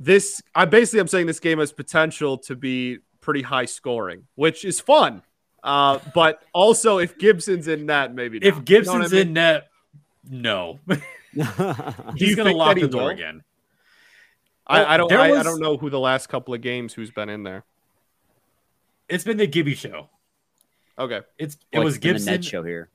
this. 0.00 0.42
I 0.54 0.64
basically 0.64 1.00
I'm 1.00 1.08
saying 1.08 1.26
this 1.26 1.40
game 1.40 1.58
has 1.58 1.72
potential 1.72 2.38
to 2.38 2.56
be 2.56 2.98
pretty 3.20 3.42
high 3.42 3.66
scoring, 3.66 4.24
which 4.34 4.64
is 4.64 4.80
fun. 4.80 5.22
Uh, 5.62 5.98
but 6.14 6.42
also 6.54 6.98
if 6.98 7.18
Gibson's 7.18 7.68
in 7.68 7.86
net, 7.86 8.14
maybe 8.14 8.38
not. 8.38 8.46
If 8.46 8.54
You 8.54 8.60
know 8.60 8.64
Gibson's 8.64 9.12
I 9.12 9.16
mean? 9.16 9.26
in 9.28 9.32
net, 9.34 9.68
no. 10.28 10.78
He's 12.16 12.34
going 12.36 12.48
to 12.48 12.56
lock 12.56 12.76
the 12.76 12.88
door 12.88 13.02
will? 13.02 13.08
again. 13.08 13.42
I, 14.66 14.94
I 14.94 14.96
don't. 14.96 15.08
There 15.08 15.20
I, 15.20 15.32
I 15.32 15.42
don't 15.42 15.60
know 15.60 15.76
who 15.76 15.90
the 15.90 16.00
last 16.00 16.28
couple 16.28 16.54
of 16.54 16.60
games 16.60 16.94
who's 16.94 17.10
been 17.10 17.28
in 17.28 17.42
there. 17.42 17.64
It's 19.08 19.24
been 19.24 19.38
the 19.38 19.46
Gibby 19.46 19.74
show. 19.74 20.10
Okay, 20.98 21.20
It's 21.38 21.56
it 21.72 21.78
Like 21.78 21.84
was 21.84 21.94
in 21.96 22.00
the 22.00 22.08
Gibson. 22.08 22.32
Ned 22.32 22.44
show 22.44 22.62
here. 22.62 22.90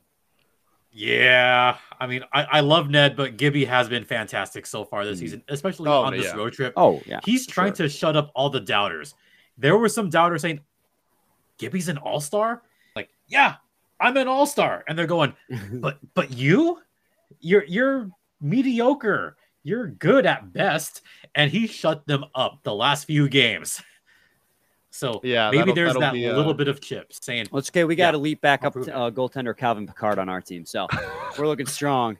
Yeah, 0.92 1.78
I 2.00 2.06
mean, 2.06 2.24
I, 2.32 2.44
I 2.44 2.60
love 2.60 2.89
Ned, 2.89 3.16
but 3.16 3.38
Gibby 3.38 3.66
has 3.66 3.89
been 3.89 4.04
fantastic 4.06 4.66
so 4.68 4.84
far 4.86 5.06
this 5.06 5.18
Mhm. 5.18 5.22
season, 5.22 5.44
especially 5.48 5.89
Oh, 5.89 6.04
on 6.04 6.13
this 6.13 6.26
yeah. 6.26 6.36
road 6.36 6.54
trip. 6.54 6.74
Oh 6.78 7.02
yeah, 7.08 7.20
He's 7.26 7.48
trying 7.48 7.74
to 7.74 7.89
shut 7.89 8.16
up 8.16 8.32
all 8.36 8.50
the 8.50 8.60
doubters. 8.60 9.16
There 9.58 9.76
were 9.78 9.89
some 9.89 10.10
doubters 10.10 10.42
saying, 10.44 10.60
"Gibby's 11.58 11.88
an 11.89 11.98
all 11.98 12.20
star." 12.22 12.62
Like, 12.96 13.10
yeah, 13.28 13.56
I'm 14.00 14.18
an 14.18 14.28
all 14.28 14.46
star, 14.46 14.84
and 14.88 14.98
they're 14.98 15.08
going, 15.08 15.34
"But 15.82 15.98
but 16.13 16.32
you, 16.32 16.80
you're 17.39 17.63
you're 17.66 18.10
mediocre. 18.39 19.36
You're 19.63 19.88
good 19.88 20.26
at 20.28 20.54
best." 20.54 21.02
And 21.34 21.50
he 21.50 21.66
shut 21.66 22.06
them 22.06 22.26
up 22.36 22.60
the 22.63 22.76
last 22.76 23.06
few 23.06 23.28
games. 23.30 23.82
So 24.95 25.19
Yeah, 25.23 25.49
maybe 25.49 25.71
there's 25.71 25.89
that'll 25.89 26.01
that 26.01 26.13
be, 26.13 26.27
uh, 26.29 26.38
little 26.38 26.53
bit 26.53 26.67
of 26.67 26.79
chip 26.79 27.12
saying, 27.12 27.47
Well, 27.51 27.58
it's 27.60 27.69
okay. 27.71 27.84
We 27.84 27.95
got 27.95 28.12
to 28.12 28.17
Yeah, 28.17 28.21
leap 28.21 28.41
back 28.41 28.62
I'll 28.62 28.67
up 28.67 28.73
to 28.75 28.95
uh, 28.95 29.10
goaltender 29.10 29.58
Calvin 29.58 29.88
Pickard 29.88 30.19
on 30.19 30.29
our 30.29 30.39
team, 30.39 30.65
so 30.65 30.88
we're 31.38 31.47
looking 31.47 31.65
strong. 31.65 32.15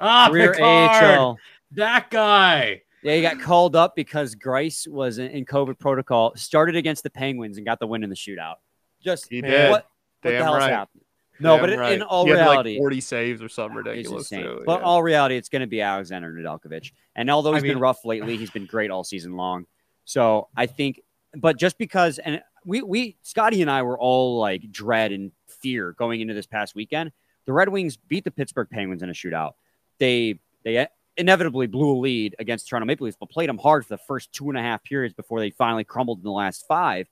"Ah, 0.00 0.28
Career 0.28 0.52
Pickard, 0.54 0.64
AHL. 0.64 1.38
that 1.72 2.10
guy." 2.10 2.82
Yeah, 3.02 3.14
he 3.14 3.22
got 3.22 3.40
called 3.40 3.76
up 3.76 3.94
because 3.94 4.34
Greiss 4.34 4.88
was 4.88 5.18
in, 5.18 5.30
in 5.30 5.44
COVID 5.44 5.78
protocol. 5.78 6.32
Started 6.34 6.74
against 6.74 7.04
the 7.04 7.10
Penguins 7.10 7.56
and 7.56 7.64
got 7.64 7.78
the 7.78 7.86
win 7.86 8.02
in 8.02 8.10
the 8.10 8.16
shootout. 8.16 8.56
Just 9.00 9.28
He 9.30 9.40
what, 9.40 9.48
did. 9.48 9.70
what 9.70 9.86
the 10.22 10.30
Damn 10.30 10.42
hell 10.42 10.54
is 10.56 10.60
right. 10.62 10.72
happening? 10.72 11.04
No, 11.38 11.52
Damn 11.54 11.60
but 11.60 11.70
in, 11.70 11.78
right. 11.78 11.92
in 11.92 12.02
all 12.02 12.24
He 12.24 12.32
had, 12.32 12.38
like, 12.40 12.48
reality, 12.48 12.78
40 12.78 13.00
saves 13.00 13.40
or 13.40 13.48
something 13.48 13.76
ridiculous. 13.76 14.28
too, 14.28 14.64
But 14.66 14.80
yeah. 14.80 14.86
all 14.86 15.04
reality, 15.04 15.36
it's 15.36 15.48
going 15.48 15.60
to 15.60 15.68
be 15.68 15.80
Alexander 15.80 16.32
Nedeljkovic. 16.32 16.90
And 17.14 17.30
although 17.30 17.52
I 17.52 17.60
he's 17.60 17.62
been 17.62 17.78
rough 17.78 18.04
lately, 18.04 18.36
he's 18.36 18.50
been 18.50 18.66
great 18.66 18.90
all 18.90 19.04
season 19.04 19.36
long. 19.36 19.66
So 20.04 20.48
I 20.56 20.66
think, 20.66 21.00
but 21.40 21.58
just 21.58 21.78
because, 21.78 22.18
and 22.18 22.42
we, 22.64 22.82
we, 22.82 23.16
Scotty 23.22 23.62
and 23.62 23.70
I 23.70 23.82
were 23.82 23.98
all 23.98 24.38
like 24.38 24.70
dread 24.70 25.12
and 25.12 25.32
fear 25.46 25.92
going 25.92 26.20
into 26.20 26.34
this 26.34 26.46
past 26.46 26.74
weekend. 26.74 27.12
The 27.46 27.52
Red 27.52 27.68
Wings 27.68 27.96
beat 27.96 28.24
the 28.24 28.30
Pittsburgh 28.30 28.68
Penguins 28.70 29.02
in 29.02 29.08
a 29.08 29.12
shootout. 29.12 29.52
They, 29.98 30.38
they 30.64 30.86
inevitably 31.16 31.66
blew 31.66 31.90
a 31.90 31.98
lead 31.98 32.36
against 32.38 32.68
Toronto 32.68 32.86
Maple 32.86 33.06
Leafs, 33.06 33.16
but 33.18 33.30
played 33.30 33.48
them 33.48 33.58
hard 33.58 33.84
for 33.84 33.94
the 33.94 34.02
first 34.06 34.32
two 34.32 34.48
and 34.50 34.58
a 34.58 34.62
half 34.62 34.84
periods 34.84 35.14
before 35.14 35.40
they 35.40 35.50
finally 35.50 35.84
crumbled 35.84 36.18
in 36.18 36.24
the 36.24 36.30
last 36.30 36.66
five. 36.68 37.08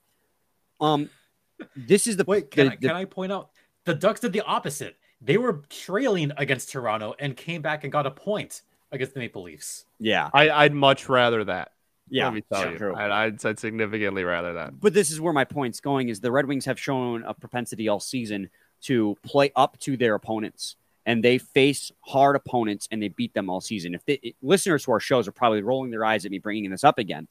Um, 0.79 1.09
this 1.75 2.05
is 2.07 2.17
the 2.17 2.23
Wait, 2.25 2.51
can, 2.51 2.67
the- 2.67 2.71
I, 2.73 2.75
the- 2.75 2.87
can 2.87 2.95
I 2.95 3.05
point 3.05 3.31
out 3.31 3.49
the 3.85 3.95
Ducks 3.95 4.19
did 4.19 4.33
the 4.33 4.41
opposite? 4.41 4.95
They 5.21 5.37
were 5.37 5.63
trailing 5.69 6.31
against 6.37 6.71
Toronto 6.71 7.15
and 7.17 7.35
came 7.35 7.61
back 7.63 7.83
and 7.83 7.91
got 7.91 8.05
a 8.05 8.11
point 8.11 8.61
against 8.91 9.15
the 9.15 9.19
Maple 9.19 9.41
Leafs. 9.43 9.85
yeah, 9.99 10.29
I, 10.33 10.49
I'd 10.51 10.73
much 10.73 11.09
rather 11.09 11.43
that. 11.45 11.71
Yeah, 12.09 12.25
Let 12.25 12.33
me 12.33 12.41
tell 12.51 12.61
sure, 12.63 12.71
you. 12.71 12.77
true. 12.77 12.95
I'd, 12.95 13.11
I'd, 13.11 13.45
I'd 13.45 13.59
significantly 13.59 14.23
rather 14.23 14.53
that. 14.53 14.79
But 14.79 14.93
this 14.93 15.11
is 15.11 15.19
where 15.19 15.33
my 15.33 15.43
point's 15.43 15.79
going: 15.79 16.09
is 16.09 16.19
the 16.19 16.31
Red 16.31 16.45
Wings 16.45 16.65
have 16.65 16.79
shown 16.79 17.23
a 17.23 17.33
propensity 17.33 17.87
all 17.87 17.99
season 17.99 18.49
to 18.83 19.17
play 19.23 19.51
up 19.55 19.77
to 19.79 19.97
their 19.97 20.15
opponents, 20.15 20.75
and 21.05 21.23
they 21.23 21.37
face 21.37 21.91
hard 22.01 22.35
opponents 22.35 22.87
and 22.91 23.01
they 23.01 23.07
beat 23.07 23.33
them 23.33 23.49
all 23.49 23.59
season. 23.61 23.93
If 23.95 24.05
they, 24.05 24.35
listeners 24.41 24.85
to 24.85 24.91
our 24.91 24.99
shows 24.99 25.27
are 25.27 25.31
probably 25.31 25.61
rolling 25.61 25.91
their 25.91 26.05
eyes 26.05 26.25
at 26.25 26.31
me 26.31 26.39
bringing 26.39 26.69
this 26.69 26.83
up 26.83 26.97
again, 26.99 27.27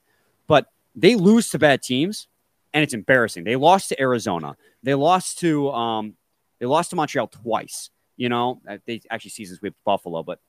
but 0.47 0.67
they 0.95 1.15
lose 1.15 1.49
to 1.51 1.59
bad 1.59 1.83
teams, 1.83 2.27
and 2.75 2.83
it's 2.83 2.95
embarrassing. 2.95 3.45
They 3.45 3.57
lost 3.57 3.89
to 3.91 4.01
Arizona. 4.01 4.57
They 4.83 4.95
lost 4.95 5.39
to 5.41 5.71
um, 5.71 6.15
they 6.59 6.67
lost 6.67 6.91
to 6.91 6.97
Montreal 6.97 7.29
twice. 7.29 7.91
You 8.17 8.29
know, 8.31 8.61
Uh, 8.69 8.79
they 8.87 9.01
actually 9.11 9.31
season 9.31 9.57
swept 9.59 9.77
Buffalo, 9.85 10.23
but 10.23 10.41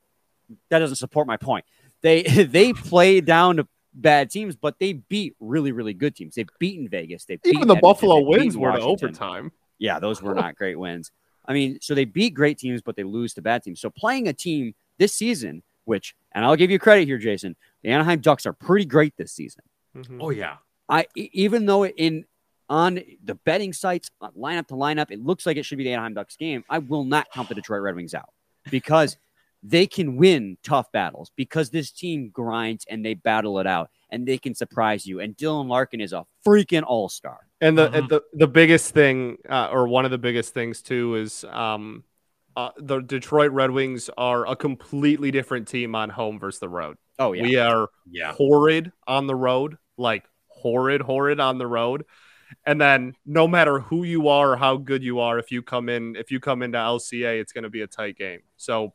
that 0.70 0.78
doesn't 0.78 0.96
support 0.96 1.26
my 1.26 1.36
point. 1.36 1.64
They 2.00 2.22
they 2.44 2.72
play 2.72 3.20
down 3.20 3.56
to 3.56 3.68
bad 4.00 4.30
teams, 4.30 4.56
but 4.56 4.78
they 4.78 4.94
beat 4.94 5.34
really 5.40 5.72
really 5.72 5.94
good 5.94 6.14
teams. 6.14 6.34
They've 6.34 6.48
beaten 6.58 6.88
Vegas. 6.88 7.24
They 7.24 7.38
Even 7.44 7.68
the 7.68 7.76
Buffalo 7.76 8.20
wins 8.20 8.56
were 8.56 8.72
to 8.72 8.80
overtime. 8.80 9.52
Yeah, 9.78 9.98
those 9.98 10.22
were 10.22 10.34
not 10.44 10.56
great 10.56 10.78
wins. 10.78 11.10
I 11.46 11.52
mean, 11.54 11.78
so 11.80 11.94
they 11.94 12.04
beat 12.04 12.34
great 12.34 12.58
teams, 12.58 12.82
but 12.82 12.96
they 12.96 13.04
lose 13.04 13.34
to 13.34 13.42
bad 13.42 13.62
teams. 13.62 13.80
So 13.80 13.88
playing 13.90 14.28
a 14.28 14.32
team 14.34 14.74
this 14.98 15.14
season, 15.14 15.62
which, 15.86 16.14
and 16.32 16.44
I'll 16.44 16.56
give 16.56 16.70
you 16.70 16.78
credit 16.78 17.06
here, 17.06 17.16
Jason, 17.16 17.56
the 17.82 17.88
Anaheim 17.88 18.20
Ducks 18.20 18.44
are 18.44 18.52
pretty 18.52 18.84
great 18.84 19.16
this 19.16 19.32
season. 19.32 19.62
Mhm. 19.96 20.18
Oh 20.20 20.30
yeah, 20.30 20.56
I 20.88 21.06
even 21.14 21.66
though 21.66 21.86
in 21.86 22.24
on 22.68 23.00
the 23.24 23.34
betting 23.34 23.72
sites, 23.72 24.10
uh, 24.20 24.28
lineup 24.38 24.66
to 24.68 24.74
lineup, 24.74 25.10
it 25.10 25.24
looks 25.24 25.46
like 25.46 25.56
it 25.56 25.64
should 25.64 25.78
be 25.78 25.84
the 25.84 25.92
Anaheim 25.92 26.14
Ducks 26.14 26.36
game. 26.36 26.64
I 26.68 26.78
will 26.78 27.04
not 27.04 27.30
count 27.32 27.48
the 27.48 27.54
Detroit 27.54 27.80
Red 27.80 27.96
Wings 27.96 28.12
out 28.14 28.28
because 28.70 29.16
they 29.68 29.86
can 29.86 30.16
win 30.16 30.56
tough 30.62 30.90
battles 30.92 31.30
because 31.36 31.70
this 31.70 31.90
team 31.90 32.30
grinds 32.30 32.86
and 32.88 33.04
they 33.04 33.14
battle 33.14 33.58
it 33.58 33.66
out 33.66 33.90
and 34.10 34.26
they 34.26 34.38
can 34.38 34.54
surprise 34.54 35.06
you. 35.06 35.20
And 35.20 35.36
Dylan 35.36 35.68
Larkin 35.68 36.00
is 36.00 36.12
a 36.12 36.24
freaking 36.46 36.84
all 36.86 37.08
star. 37.08 37.38
And 37.60 37.76
the 37.76 37.88
Mhm. 37.88 38.08
the 38.08 38.22
the 38.32 38.46
biggest 38.46 38.94
thing, 38.94 39.38
uh, 39.48 39.68
or 39.70 39.88
one 39.88 40.04
of 40.04 40.10
the 40.10 40.18
biggest 40.18 40.54
things 40.54 40.80
too, 40.80 41.16
is 41.16 41.44
um, 41.44 42.04
uh, 42.56 42.70
the 42.78 43.00
Detroit 43.00 43.52
Red 43.52 43.70
Wings 43.70 44.08
are 44.16 44.46
a 44.46 44.56
completely 44.56 45.30
different 45.30 45.68
team 45.68 45.94
on 45.94 46.08
home 46.10 46.38
versus 46.38 46.60
the 46.60 46.68
road. 46.68 46.96
Oh 47.18 47.32
yeah, 47.32 47.42
We 47.42 47.56
are 47.56 47.88
yeah. 48.10 48.32
horrid 48.32 48.92
on 49.06 49.26
the 49.26 49.34
road, 49.34 49.76
like 49.96 50.24
horrid, 50.46 51.00
horrid 51.02 51.40
on 51.40 51.58
the 51.58 51.66
road. 51.66 52.04
And 52.64 52.80
then 52.80 53.14
no 53.26 53.46
matter 53.46 53.78
who 53.80 54.04
you 54.04 54.28
are 54.28 54.52
or 54.52 54.56
how 54.56 54.76
good 54.78 55.02
you 55.02 55.20
are, 55.20 55.38
if 55.38 55.52
you 55.52 55.62
come 55.62 55.88
in, 55.88 56.16
if 56.16 56.30
you 56.30 56.40
come 56.40 56.62
into 56.62 56.78
LCA, 56.78 57.40
it's 57.40 57.52
going 57.52 57.64
to 57.64 57.70
be 57.70 57.82
a 57.82 57.86
tight 57.86 58.16
game. 58.16 58.40
So 58.56 58.94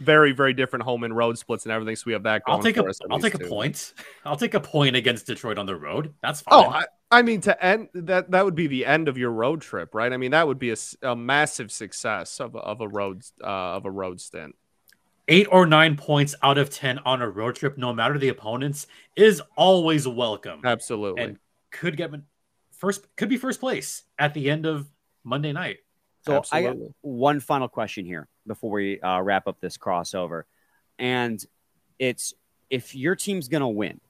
very, 0.00 0.32
very 0.32 0.52
different 0.52 0.84
home 0.84 1.04
and 1.04 1.16
road 1.16 1.38
splits 1.38 1.64
and 1.64 1.72
everything. 1.72 1.96
So 1.96 2.04
we 2.06 2.12
have 2.12 2.24
that. 2.24 2.44
Going 2.44 2.56
I'll 2.56 2.62
take 2.62 2.76
a, 2.76 2.84
I'll 3.10 3.18
take 3.18 3.34
a 3.34 3.38
two. 3.38 3.48
point. 3.48 3.94
I'll 4.24 4.36
take 4.36 4.54
a 4.54 4.60
point 4.60 4.96
against 4.96 5.26
Detroit 5.26 5.58
on 5.58 5.66
the 5.66 5.76
road. 5.76 6.14
That's 6.22 6.40
fine. 6.42 6.64
Oh, 6.64 6.68
I, 6.68 6.84
I 7.10 7.22
mean 7.22 7.40
to 7.42 7.64
end 7.64 7.88
that 7.94 8.30
that 8.32 8.44
would 8.44 8.54
be 8.54 8.66
the 8.66 8.84
end 8.84 9.08
of 9.08 9.16
your 9.16 9.30
road 9.30 9.60
trip, 9.62 9.94
right? 9.94 10.12
I 10.12 10.16
mean 10.16 10.32
that 10.32 10.46
would 10.46 10.58
be 10.58 10.74
a 11.02 11.16
massive 11.16 11.70
success 11.72 12.40
of, 12.40 12.54
a- 12.54 12.58
of 12.58 12.80
a 12.80 12.88
road 12.88 13.22
uh, 13.42 13.46
of 13.76 13.84
a 13.84 13.90
road 13.90 14.20
stint. 14.20 14.54
Eight 15.28 15.48
or 15.50 15.66
nine 15.66 15.96
points 15.96 16.34
out 16.42 16.58
of 16.58 16.70
ten 16.70 16.98
on 17.00 17.22
a 17.22 17.28
road 17.28 17.56
trip, 17.56 17.76
no 17.78 17.92
matter 17.92 18.18
the 18.18 18.28
opponents, 18.28 18.86
is 19.16 19.42
always 19.56 20.06
welcome 20.06 20.60
Absolutely. 20.64 21.22
and 21.22 21.38
could 21.70 21.96
get 21.96 22.10
first. 22.72 23.06
Could 23.16 23.28
be 23.28 23.36
first 23.36 23.60
place 23.60 24.02
at 24.18 24.34
the 24.34 24.50
end 24.50 24.66
of 24.66 24.88
Monday 25.24 25.52
night. 25.52 25.78
So 26.26 26.42
I 26.50 26.62
got 26.62 26.76
one 27.02 27.38
final 27.40 27.68
question 27.68 28.04
here 28.04 28.26
before 28.46 28.70
we 28.70 29.00
uh, 29.00 29.20
wrap 29.20 29.46
up 29.46 29.60
this 29.60 29.78
crossover, 29.78 30.42
and 30.98 31.42
it's 31.98 32.34
if 32.68 32.94
your 32.96 33.14
team's 33.14 33.46
going 33.48 33.60
to 33.60 33.68
win, 33.68 34.00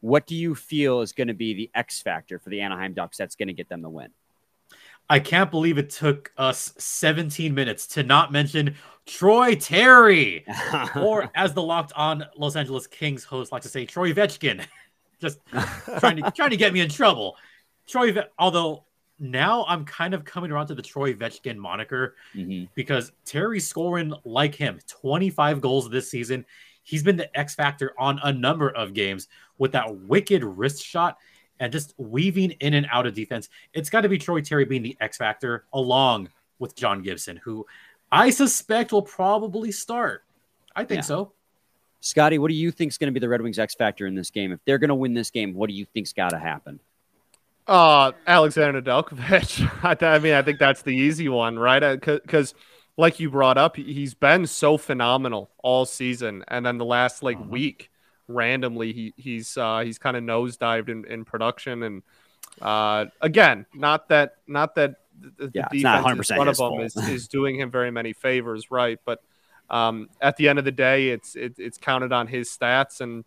what 0.00 0.26
do 0.26 0.34
you 0.34 0.54
feel 0.54 1.02
is 1.02 1.12
going 1.12 1.28
to 1.28 1.34
be 1.34 1.52
the 1.54 1.70
X 1.74 2.00
factor 2.00 2.38
for 2.38 2.48
the 2.48 2.62
Anaheim 2.62 2.94
Ducks 2.94 3.18
that's 3.18 3.36
going 3.36 3.48
to 3.48 3.54
get 3.54 3.68
them 3.68 3.82
the 3.82 3.90
win? 3.90 4.08
I 5.10 5.20
can't 5.20 5.50
believe 5.50 5.76
it 5.76 5.90
took 5.90 6.32
us 6.38 6.72
17 6.78 7.54
minutes 7.54 7.86
to 7.88 8.02
not 8.02 8.32
mention 8.32 8.76
Troy 9.04 9.54
Terry, 9.54 10.46
or 10.96 11.30
as 11.34 11.52
the 11.52 11.62
Locked 11.62 11.92
On 11.96 12.24
Los 12.36 12.56
Angeles 12.56 12.86
Kings 12.86 13.24
host 13.24 13.52
like 13.52 13.62
to 13.62 13.68
say, 13.68 13.84
Troy 13.84 14.12
Vetchkin. 14.12 14.64
Just 15.20 15.38
trying 15.98 16.16
to 16.16 16.30
trying 16.32 16.50
to 16.50 16.56
get 16.56 16.72
me 16.72 16.80
in 16.80 16.88
trouble. 16.88 17.36
Troy, 17.86 18.12
although 18.38 18.84
now 19.22 19.64
I'm 19.68 19.84
kind 19.84 20.14
of 20.14 20.24
coming 20.24 20.50
around 20.50 20.66
to 20.66 20.74
the 20.74 20.82
Troy 20.82 21.14
Vetchkin 21.14 21.56
moniker 21.56 22.16
mm-hmm. 22.34 22.64
because 22.74 23.12
Terry's 23.24 23.66
scoring 23.66 24.12
like 24.24 24.54
him 24.54 24.80
25 24.88 25.60
goals 25.60 25.88
this 25.88 26.10
season. 26.10 26.44
He's 26.82 27.04
been 27.04 27.16
the 27.16 27.34
X 27.38 27.54
factor 27.54 27.94
on 27.96 28.18
a 28.24 28.32
number 28.32 28.70
of 28.70 28.92
games 28.92 29.28
with 29.58 29.72
that 29.72 29.96
wicked 29.96 30.42
wrist 30.42 30.84
shot 30.84 31.18
and 31.60 31.72
just 31.72 31.94
weaving 31.96 32.50
in 32.60 32.74
and 32.74 32.86
out 32.90 33.06
of 33.06 33.14
defense. 33.14 33.48
It's 33.72 33.88
got 33.88 34.00
to 34.00 34.08
be 34.08 34.18
Troy 34.18 34.40
Terry 34.40 34.64
being 34.64 34.82
the 34.82 34.96
X 35.00 35.16
factor 35.16 35.66
along 35.72 36.28
with 36.58 36.74
John 36.74 37.00
Gibson, 37.00 37.36
who 37.36 37.64
I 38.10 38.30
suspect 38.30 38.90
will 38.90 39.02
probably 39.02 39.70
start. 39.70 40.24
I 40.74 40.84
think 40.84 40.98
yeah. 40.98 41.02
so. 41.02 41.32
Scotty, 42.00 42.38
what 42.38 42.48
do 42.48 42.54
you 42.54 42.72
think 42.72 42.90
is 42.90 42.98
going 42.98 43.06
to 43.06 43.12
be 43.12 43.20
the 43.20 43.28
Red 43.28 43.40
Wings 43.40 43.60
X 43.60 43.76
factor 43.76 44.08
in 44.08 44.16
this 44.16 44.30
game? 44.30 44.50
If 44.50 44.58
they're 44.64 44.78
going 44.78 44.88
to 44.88 44.96
win 44.96 45.14
this 45.14 45.30
game, 45.30 45.54
what 45.54 45.68
do 45.68 45.74
you 45.74 45.84
think's 45.84 46.12
got 46.12 46.30
to 46.30 46.38
happen? 46.40 46.80
Uh, 47.72 48.12
Alexander 48.26 48.82
Nedeljkovic. 48.82 49.82
I, 49.82 50.14
I, 50.14 50.18
mean, 50.18 50.34
I 50.34 50.42
think 50.42 50.58
that's 50.58 50.82
the 50.82 50.94
easy 50.94 51.30
one, 51.30 51.58
right? 51.58 51.98
Because, 51.98 52.52
uh, 52.52 52.56
like 52.98 53.18
you 53.18 53.30
brought 53.30 53.56
up, 53.56 53.76
he's 53.76 54.12
been 54.12 54.46
so 54.46 54.76
phenomenal 54.76 55.50
all 55.62 55.86
season, 55.86 56.44
and 56.48 56.66
then 56.66 56.76
the 56.76 56.84
last 56.84 57.22
like 57.22 57.38
uh-huh. 57.38 57.48
week, 57.48 57.90
randomly, 58.28 58.92
he 58.92 59.14
he's 59.16 59.56
uh, 59.56 59.80
he's 59.80 59.98
kind 59.98 60.18
of 60.18 60.22
nosedived 60.22 60.90
in, 60.90 61.06
in 61.06 61.24
production, 61.24 61.82
and 61.82 62.02
uh, 62.60 63.06
again, 63.22 63.64
not 63.72 64.10
that 64.10 64.34
not 64.46 64.74
that 64.74 64.96
the, 65.18 65.50
yeah, 65.54 65.68
the 65.70 65.78
defense 65.78 66.28
in 66.28 66.36
front 66.36 66.50
of 66.50 66.58
him 66.58 66.80
is, 66.82 66.94
is 67.08 67.26
doing 67.26 67.58
him 67.58 67.70
very 67.70 67.90
many 67.90 68.12
favors, 68.12 68.70
right? 68.70 68.98
But 69.06 69.22
um, 69.70 70.10
at 70.20 70.36
the 70.36 70.50
end 70.50 70.58
of 70.58 70.66
the 70.66 70.72
day, 70.72 71.08
it's 71.08 71.34
it, 71.34 71.54
it's 71.56 71.78
counted 71.78 72.12
on 72.12 72.26
his 72.26 72.50
stats, 72.50 73.00
and 73.00 73.24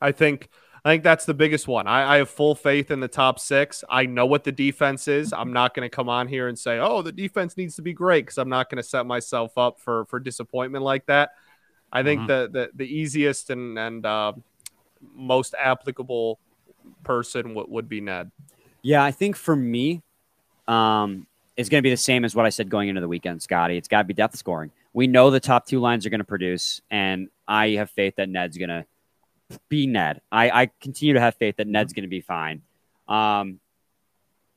I 0.00 0.12
think 0.12 0.48
I 0.84 0.90
think 0.90 1.02
that's 1.02 1.24
the 1.24 1.34
biggest 1.34 1.66
one. 1.66 1.86
I, 1.86 2.14
I, 2.14 2.16
have 2.18 2.28
full 2.28 2.54
faith 2.54 2.90
in 2.90 3.00
the 3.00 3.08
top 3.08 3.38
six. 3.38 3.82
I 3.88 4.04
know 4.04 4.26
what 4.26 4.44
the 4.44 4.52
defense 4.52 5.08
is. 5.08 5.32
I'm 5.32 5.50
not 5.50 5.72
going 5.72 5.88
to 5.88 5.94
come 5.94 6.10
on 6.10 6.28
here 6.28 6.48
and 6.48 6.58
say, 6.58 6.78
"Oh, 6.78 7.00
the 7.00 7.12
defense 7.12 7.56
needs 7.56 7.76
to 7.76 7.82
be 7.82 7.94
great," 7.94 8.26
because 8.26 8.36
I'm 8.36 8.50
not 8.50 8.68
going 8.68 8.82
to 8.82 8.86
set 8.86 9.06
myself 9.06 9.56
up 9.56 9.80
for 9.80 10.04
for 10.06 10.20
disappointment 10.20 10.84
like 10.84 11.06
that. 11.06 11.30
I 11.90 12.02
think 12.02 12.22
mm-hmm. 12.22 12.52
the, 12.52 12.68
the 12.68 12.70
the 12.74 12.84
easiest 12.84 13.48
and 13.48 13.78
and 13.78 14.04
uh, 14.04 14.34
most 15.14 15.54
applicable 15.58 16.38
person 17.02 17.48
w- 17.54 17.66
would 17.70 17.88
be 17.88 18.02
Ned. 18.02 18.30
Yeah, 18.82 19.02
I 19.02 19.10
think 19.10 19.36
for 19.36 19.56
me, 19.56 20.02
um, 20.68 21.26
it's 21.56 21.70
going 21.70 21.78
to 21.78 21.82
be 21.82 21.90
the 21.90 21.96
same 21.96 22.26
as 22.26 22.34
what 22.34 22.44
I 22.44 22.50
said 22.50 22.68
going 22.68 22.90
into 22.90 23.00
the 23.00 23.08
weekend, 23.08 23.40
Scotty. 23.40 23.78
It's 23.78 23.88
got 23.88 23.98
to 23.98 24.04
be 24.04 24.12
depth 24.12 24.36
scoring. 24.36 24.70
We 24.92 25.06
know 25.06 25.30
the 25.30 25.40
top 25.40 25.66
two 25.66 25.80
lines 25.80 26.04
are 26.04 26.10
going 26.10 26.20
to 26.20 26.24
produce, 26.24 26.82
and 26.90 27.28
I 27.48 27.70
have 27.70 27.90
faith 27.90 28.16
that 28.16 28.28
Ned's 28.28 28.58
going 28.58 28.68
to 28.68 28.84
be 29.68 29.86
Ned. 29.86 30.20
I, 30.30 30.62
I 30.62 30.70
continue 30.80 31.14
to 31.14 31.20
have 31.20 31.34
faith 31.36 31.56
that 31.56 31.66
Ned's 31.66 31.92
going 31.92 32.04
to 32.04 32.08
be 32.08 32.20
fine. 32.20 32.62
Um, 33.08 33.60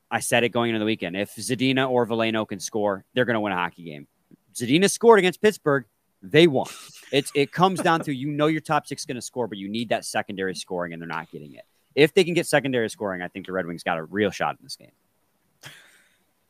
I 0.10 0.20
said 0.22 0.44
it 0.44 0.50
going 0.50 0.70
into 0.70 0.80
the 0.80 0.86
weekend. 0.86 1.18
If 1.18 1.36
Zadina 1.36 1.90
or 1.90 2.06
Veleno 2.06 2.48
can 2.48 2.60
score, 2.60 3.04
they're 3.14 3.26
going 3.26 3.36
to 3.36 3.40
win 3.40 3.54
a 3.54 3.58
hockey 3.58 3.84
game. 3.84 4.08
Zadina 4.54 4.90
scored 4.90 5.20
against 5.20 5.42
Pittsburgh. 5.42 5.86
They 6.22 6.48
won. 6.48 6.68
It's 7.12 7.32
it 7.36 7.52
comes 7.52 7.80
down 7.82 8.02
to 8.02 8.14
you 8.14 8.28
know 8.28 8.48
your 8.48 8.62
top 8.62 8.88
six 8.88 9.06
going 9.06 9.16
to 9.16 9.22
score, 9.22 9.48
but 9.48 9.58
you 9.58 9.70
need 9.70 9.90
that 9.90 10.04
secondary 10.04 10.56
scoring, 10.56 10.94
and 10.94 11.02
they're 11.02 11.08
not 11.08 11.30
getting 11.30 11.54
it. 11.54 11.64
If 11.94 12.14
they 12.14 12.24
can 12.24 12.34
get 12.34 12.48
secondary 12.48 12.90
scoring, 12.90 13.22
I 13.22 13.28
think 13.28 13.46
the 13.46 13.52
Red 13.52 13.66
Wings 13.66 13.84
got 13.84 13.98
a 13.98 14.04
real 14.04 14.32
shot 14.32 14.58
in 14.60 14.64
this 14.64 14.76
game. 14.76 14.92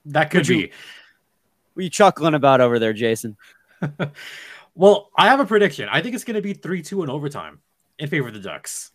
That 0.05 0.31
could 0.31 0.47
be. 0.47 0.71
what 1.73 1.81
are 1.81 1.83
you 1.83 1.89
chuckling 1.89 2.33
about 2.33 2.62
over 2.62 2.79
there, 2.79 2.93
Jason? 2.93 3.36
well, 4.75 5.10
I 5.17 5.27
have 5.27 5.41
a 5.41 5.45
prediction. 5.45 5.89
I 5.91 6.01
think 6.01 6.15
it's 6.15 6.23
going 6.23 6.36
to 6.36 6.41
be 6.41 6.53
three 6.53 6.81
two 6.81 7.03
in 7.03 7.10
overtime 7.10 7.60
in 7.99 8.10
favor 8.10 8.27
of 8.27 8.33
the 8.33 8.39
Ducks. 8.39 8.91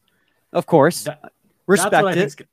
Of 0.53 0.67
course. 0.67 1.05
That, 1.05 1.33
Respect 1.67 2.17
it. 2.17 2.49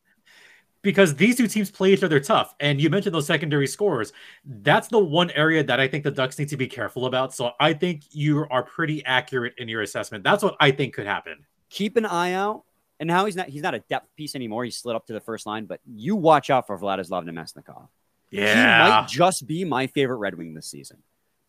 Because 0.81 1.15
these 1.15 1.35
two 1.35 1.47
teams 1.47 1.69
play 1.69 1.91
each 1.91 2.03
other 2.03 2.21
tough. 2.21 2.55
And 2.61 2.79
you 2.79 2.89
mentioned 2.89 3.13
those 3.13 3.27
secondary 3.27 3.67
scores. 3.67 4.13
That's 4.45 4.87
the 4.87 4.99
one 4.99 5.29
area 5.31 5.61
that 5.63 5.79
I 5.79 5.89
think 5.89 6.05
the 6.05 6.11
Ducks 6.11 6.39
need 6.39 6.49
to 6.49 6.57
be 6.57 6.67
careful 6.67 7.05
about. 7.05 7.33
So 7.33 7.51
I 7.59 7.73
think 7.73 8.03
you 8.11 8.45
are 8.49 8.63
pretty 8.63 9.03
accurate 9.03 9.55
in 9.57 9.67
your 9.67 9.81
assessment. 9.81 10.23
That's 10.23 10.41
what 10.41 10.55
I 10.59 10.71
think 10.71 10.93
could 10.93 11.05
happen. 11.05 11.45
Keep 11.69 11.97
an 11.97 12.05
eye 12.05 12.33
out. 12.33 12.63
And 13.01 13.07
now 13.07 13.25
he's 13.25 13.35
not 13.35 13.47
he's 13.47 13.61
not 13.61 13.73
a 13.73 13.79
depth 13.79 14.13
piece 14.15 14.35
anymore. 14.35 14.65
He 14.65 14.71
slid 14.71 14.95
up 14.95 15.05
to 15.07 15.13
the 15.13 15.21
first 15.21 15.45
line, 15.45 15.65
but 15.65 15.79
you 15.85 16.15
watch 16.15 16.49
out 16.49 16.67
for 16.67 16.77
Vladislav 16.77 17.25
Namestnikov. 17.25 17.87
Yeah. 18.29 18.83
He 18.85 18.91
might 18.91 19.07
just 19.07 19.47
be 19.47 19.63
my 19.63 19.87
favorite 19.87 20.17
Red 20.17 20.35
Wing 20.35 20.53
this 20.53 20.67
season 20.67 20.97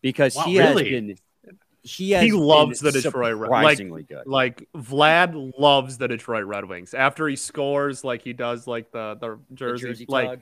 because 0.01 0.35
wow, 0.35 0.43
he 0.43 0.59
really? 0.59 0.83
has 0.83 0.91
been 0.91 1.17
he 1.83 2.15
he 2.15 2.31
loves 2.31 2.79
the 2.79 2.91
Detroit 2.91 3.35
Red 3.35 3.49
like, 3.49 3.77
good. 3.77 4.27
Like 4.27 4.67
Vlad 4.75 5.53
loves 5.57 5.97
the 5.97 6.07
Detroit 6.07 6.45
Red 6.45 6.65
Wings. 6.65 6.93
After 6.93 7.27
he 7.27 7.35
scores, 7.35 8.03
like 8.03 8.21
he 8.21 8.33
does, 8.33 8.67
like 8.67 8.91
the 8.91 9.17
the 9.19 9.39
jersey, 9.55 9.83
the 9.83 9.89
jersey 9.89 10.05
like 10.07 10.29
tug. 10.29 10.39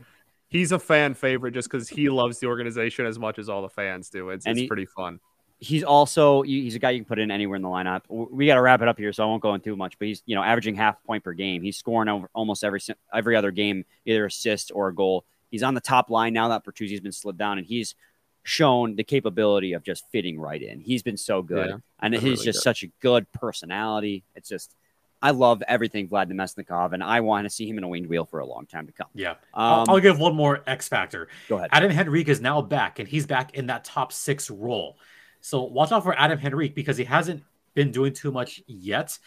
he's 0.50 0.72
a 0.72 0.80
fan 0.80 1.14
favorite 1.14 1.54
just 1.54 1.70
because 1.72 1.88
he 1.88 2.10
loves 2.10 2.40
the 2.40 2.48
organization 2.48 3.06
as 3.06 3.18
much 3.18 3.40
as 3.40 3.48
all 3.48 3.62
the 3.62 3.70
fans 3.70 4.10
do. 4.10 4.30
It's, 4.30 4.46
it's 4.46 4.60
he, 4.60 4.68
pretty 4.68 4.86
fun. 4.86 5.22
He's 5.60 5.84
also 5.84 6.42
he's 6.42 6.76
a 6.76 6.80
guy 6.80 6.92
you 6.92 7.00
can 7.00 7.06
put 7.06 7.20
in 7.20 7.32
anywhere 7.32 7.56
in 7.56 7.62
the 7.62 7.70
lineup. 7.70 8.02
We 8.10 8.46
got 8.46 8.56
to 8.56 8.62
wrap 8.62 8.82
it 8.82 8.90
up 8.90 8.98
here, 8.98 9.14
so 9.14 9.24
I 9.24 9.26
won't 9.26 9.42
go 9.42 9.54
into 9.54 9.72
too 9.72 9.76
much. 9.78 9.98
But 9.98 10.10
he's 10.10 10.22
you 10.26 10.36
know 10.36 10.44
averaging 10.44 10.76
half 10.76 11.02
point 11.04 11.24
per 11.24 11.34
game. 11.34 11.62
He's 11.62 11.78
scoring 11.78 12.10
over 12.10 12.30
almost 12.34 12.66
every 12.66 12.82
every 13.14 13.38
other 13.38 13.52
game, 13.52 13.86
either 14.06 14.26
assist 14.26 14.74
or 14.76 14.90
a 14.90 14.96
goal. 14.96 15.26
He's 15.52 15.64
on 15.64 15.74
the 15.74 15.82
top 15.82 16.10
line 16.10 16.34
now 16.34 16.50
that 16.50 16.66
Bertuzzi's 16.66 17.00
been 17.00 17.12
slid 17.12 17.38
down, 17.38 17.58
and 17.58 17.66
he's 17.66 17.96
shown 18.44 18.96
the 18.96 19.04
capability 19.04 19.74
of 19.74 19.84
just 19.84 20.06
fitting 20.12 20.40
right 20.40 20.62
in. 20.62 20.80
He's 20.80 21.04
been 21.04 21.18
so 21.18 21.42
good, 21.42 21.70
yeah, 21.70 21.78
and 22.00 22.14
he's 22.14 22.24
really 22.24 22.36
just 22.36 22.60
good. 22.60 22.64
such 22.64 22.84
a 22.84 22.88
good 23.00 23.32
personality. 23.32 24.24
It's 24.36 24.50
just 24.50 24.76
I 25.22 25.32
love 25.32 25.62
everything 25.68 26.08
Vlad 26.08 26.32
Namestnikov, 26.32 26.94
and 26.94 27.04
I 27.04 27.20
want 27.20 27.46
to 27.46 27.50
see 27.50 27.68
him 27.68 27.78
in 27.78 27.84
a 27.84 27.88
winged 27.88 28.08
wheel 28.08 28.26
for 28.26 28.40
a 28.40 28.46
long 28.46 28.66
time 28.66 28.88
to 28.88 28.94
come. 28.94 29.08
Yeah, 29.14 29.32
um, 29.54 29.86
I'll, 29.90 30.00
give 30.00 30.20
one 30.20 30.36
more 30.36 30.62
X 30.66 30.88
factor. 30.88 31.28
Go 31.48 31.58
ahead. 31.58 31.70
Adam 31.74 31.92
Henrique 31.92 32.30
is 32.30 32.40
now 32.40 32.62
back, 32.62 33.00
and 33.00 33.08
he's 33.08 33.26
back 33.26 33.56
in 33.56 33.68
that 33.68 33.84
top 33.84 34.14
six 34.14 34.50
role. 34.50 34.98
So 35.42 35.64
watch 35.64 35.92
out 35.92 36.04
for 36.04 36.18
Adam 36.18 36.40
Henrique 36.40 36.76
because 36.76 36.98
he 36.98 37.04
hasn't 37.04 37.44
been 37.74 37.92
doing 37.92 38.14
too 38.14 38.32
much 38.32 38.62
yet. 38.68 39.18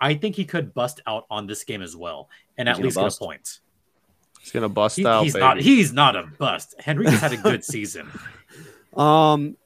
I 0.00 0.14
think 0.14 0.36
he 0.36 0.44
could 0.44 0.74
bust 0.74 1.00
out 1.06 1.26
on 1.30 1.46
this 1.46 1.64
game 1.64 1.82
as 1.82 1.96
well, 1.96 2.28
and 2.56 2.68
he's 2.68 2.78
at 2.78 2.84
least 2.84 2.96
bust. 2.96 3.18
get 3.18 3.24
a 3.24 3.26
point. 3.26 3.60
He's 4.40 4.52
gonna 4.52 4.68
bust 4.68 4.96
he, 4.96 5.06
out. 5.06 5.24
He's 5.24 5.32
baby. 5.32 5.44
not. 5.44 5.60
He's 5.60 5.92
not 5.92 6.16
a 6.16 6.24
bust. 6.38 6.74
Henrique 6.86 7.08
has 7.08 7.20
had 7.20 7.32
a 7.32 7.38
good 7.38 7.64
season. 7.64 8.08
Um, 8.94 9.56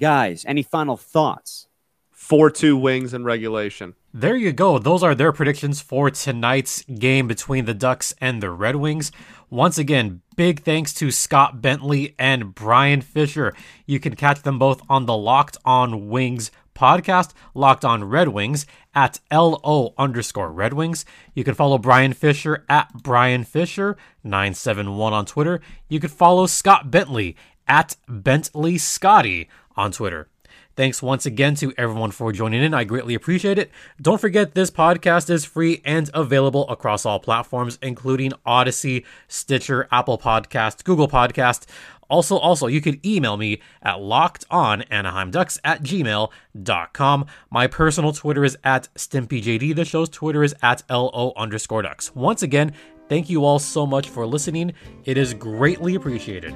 guys, 0.00 0.44
any 0.46 0.62
final 0.62 0.96
thoughts? 0.96 1.68
4 2.10 2.50
2 2.50 2.76
wings 2.76 3.12
in 3.12 3.24
regulation. 3.24 3.94
There 4.14 4.36
you 4.36 4.52
go. 4.52 4.78
Those 4.78 5.02
are 5.02 5.14
their 5.14 5.32
predictions 5.32 5.80
for 5.80 6.10
tonight's 6.10 6.82
game 6.84 7.26
between 7.26 7.64
the 7.64 7.74
Ducks 7.74 8.14
and 8.20 8.42
the 8.42 8.50
Red 8.50 8.76
Wings. 8.76 9.10
Once 9.50 9.78
again, 9.78 10.20
big 10.36 10.60
thanks 10.60 10.94
to 10.94 11.10
Scott 11.10 11.60
Bentley 11.60 12.14
and 12.18 12.54
Brian 12.54 13.00
Fisher. 13.00 13.54
You 13.86 13.98
can 14.00 14.14
catch 14.14 14.42
them 14.42 14.58
both 14.58 14.82
on 14.88 15.06
the 15.06 15.16
Locked 15.16 15.56
On 15.64 16.08
Wings 16.08 16.50
podcast, 16.74 17.32
Locked 17.54 17.84
On 17.84 18.04
Red 18.04 18.28
Wings, 18.28 18.66
at 18.94 19.20
LO 19.32 19.94
underscore 19.96 20.52
Red 20.52 20.74
Wings. 20.74 21.04
You 21.34 21.44
can 21.44 21.54
follow 21.54 21.78
Brian 21.78 22.12
Fisher 22.12 22.64
at 22.68 22.92
Brian 23.02 23.44
Fisher971 23.44 25.12
on 25.12 25.26
Twitter. 25.26 25.60
You 25.88 26.00
can 26.00 26.10
follow 26.10 26.46
Scott 26.46 26.90
Bentley 26.90 27.36
at 27.66 27.96
Bentley 28.08 28.78
Scotty 28.78 29.48
on 29.76 29.92
Twitter. 29.92 30.28
Thanks 30.74 31.02
once 31.02 31.26
again 31.26 31.54
to 31.56 31.74
everyone 31.76 32.12
for 32.12 32.32
joining 32.32 32.62
in. 32.62 32.72
I 32.72 32.84
greatly 32.84 33.14
appreciate 33.14 33.58
it. 33.58 33.70
Don't 34.00 34.20
forget 34.20 34.54
this 34.54 34.70
podcast 34.70 35.28
is 35.28 35.44
free 35.44 35.82
and 35.84 36.08
available 36.14 36.68
across 36.70 37.04
all 37.04 37.20
platforms, 37.20 37.78
including 37.82 38.32
Odyssey, 38.46 39.04
Stitcher, 39.28 39.86
Apple 39.92 40.16
Podcast, 40.16 40.84
Google 40.84 41.08
Podcast. 41.08 41.66
Also, 42.08 42.36
also, 42.36 42.66
you 42.66 42.80
can 42.80 43.00
email 43.06 43.36
me 43.36 43.60
at 43.82 43.96
lockedonanaheimducks 43.96 45.58
at 45.62 45.82
gmail.com. 45.82 47.26
My 47.50 47.66
personal 47.66 48.12
Twitter 48.12 48.44
is 48.44 48.56
at 48.64 48.88
StimpyJD. 48.94 49.74
The 49.74 49.84
show's 49.84 50.08
Twitter 50.08 50.42
is 50.42 50.54
at 50.62 50.82
LO 50.90 51.32
underscore 51.36 51.82
ducks. 51.82 52.14
Once 52.14 52.42
again, 52.42 52.72
thank 53.08 53.28
you 53.28 53.44
all 53.44 53.58
so 53.58 53.86
much 53.86 54.08
for 54.08 54.26
listening. 54.26 54.72
It 55.04 55.16
is 55.18 55.34
greatly 55.34 55.94
appreciated 55.94 56.54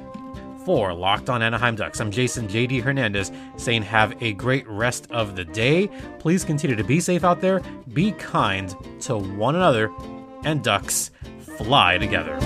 for 0.67 0.93
Locked 0.93 1.29
On 1.29 1.41
Anaheim 1.41 1.77
Ducks. 1.77 2.01
I'm 2.01 2.11
Jason 2.11 2.45
JD 2.45 2.81
Hernandez 2.81 3.31
saying 3.55 3.83
have 3.83 4.21
a 4.21 4.33
great 4.33 4.67
rest 4.67 5.09
of 5.11 5.37
the 5.37 5.45
day. 5.45 5.87
Please 6.19 6.43
continue 6.43 6.75
to 6.75 6.83
be 6.83 6.99
safe 6.99 7.23
out 7.23 7.39
there, 7.39 7.61
be 7.93 8.11
kind 8.11 8.75
to 8.99 9.17
one 9.17 9.55
another, 9.55 9.89
and 10.43 10.61
Ducks 10.61 11.11
fly 11.57 11.97
together. 11.97 12.37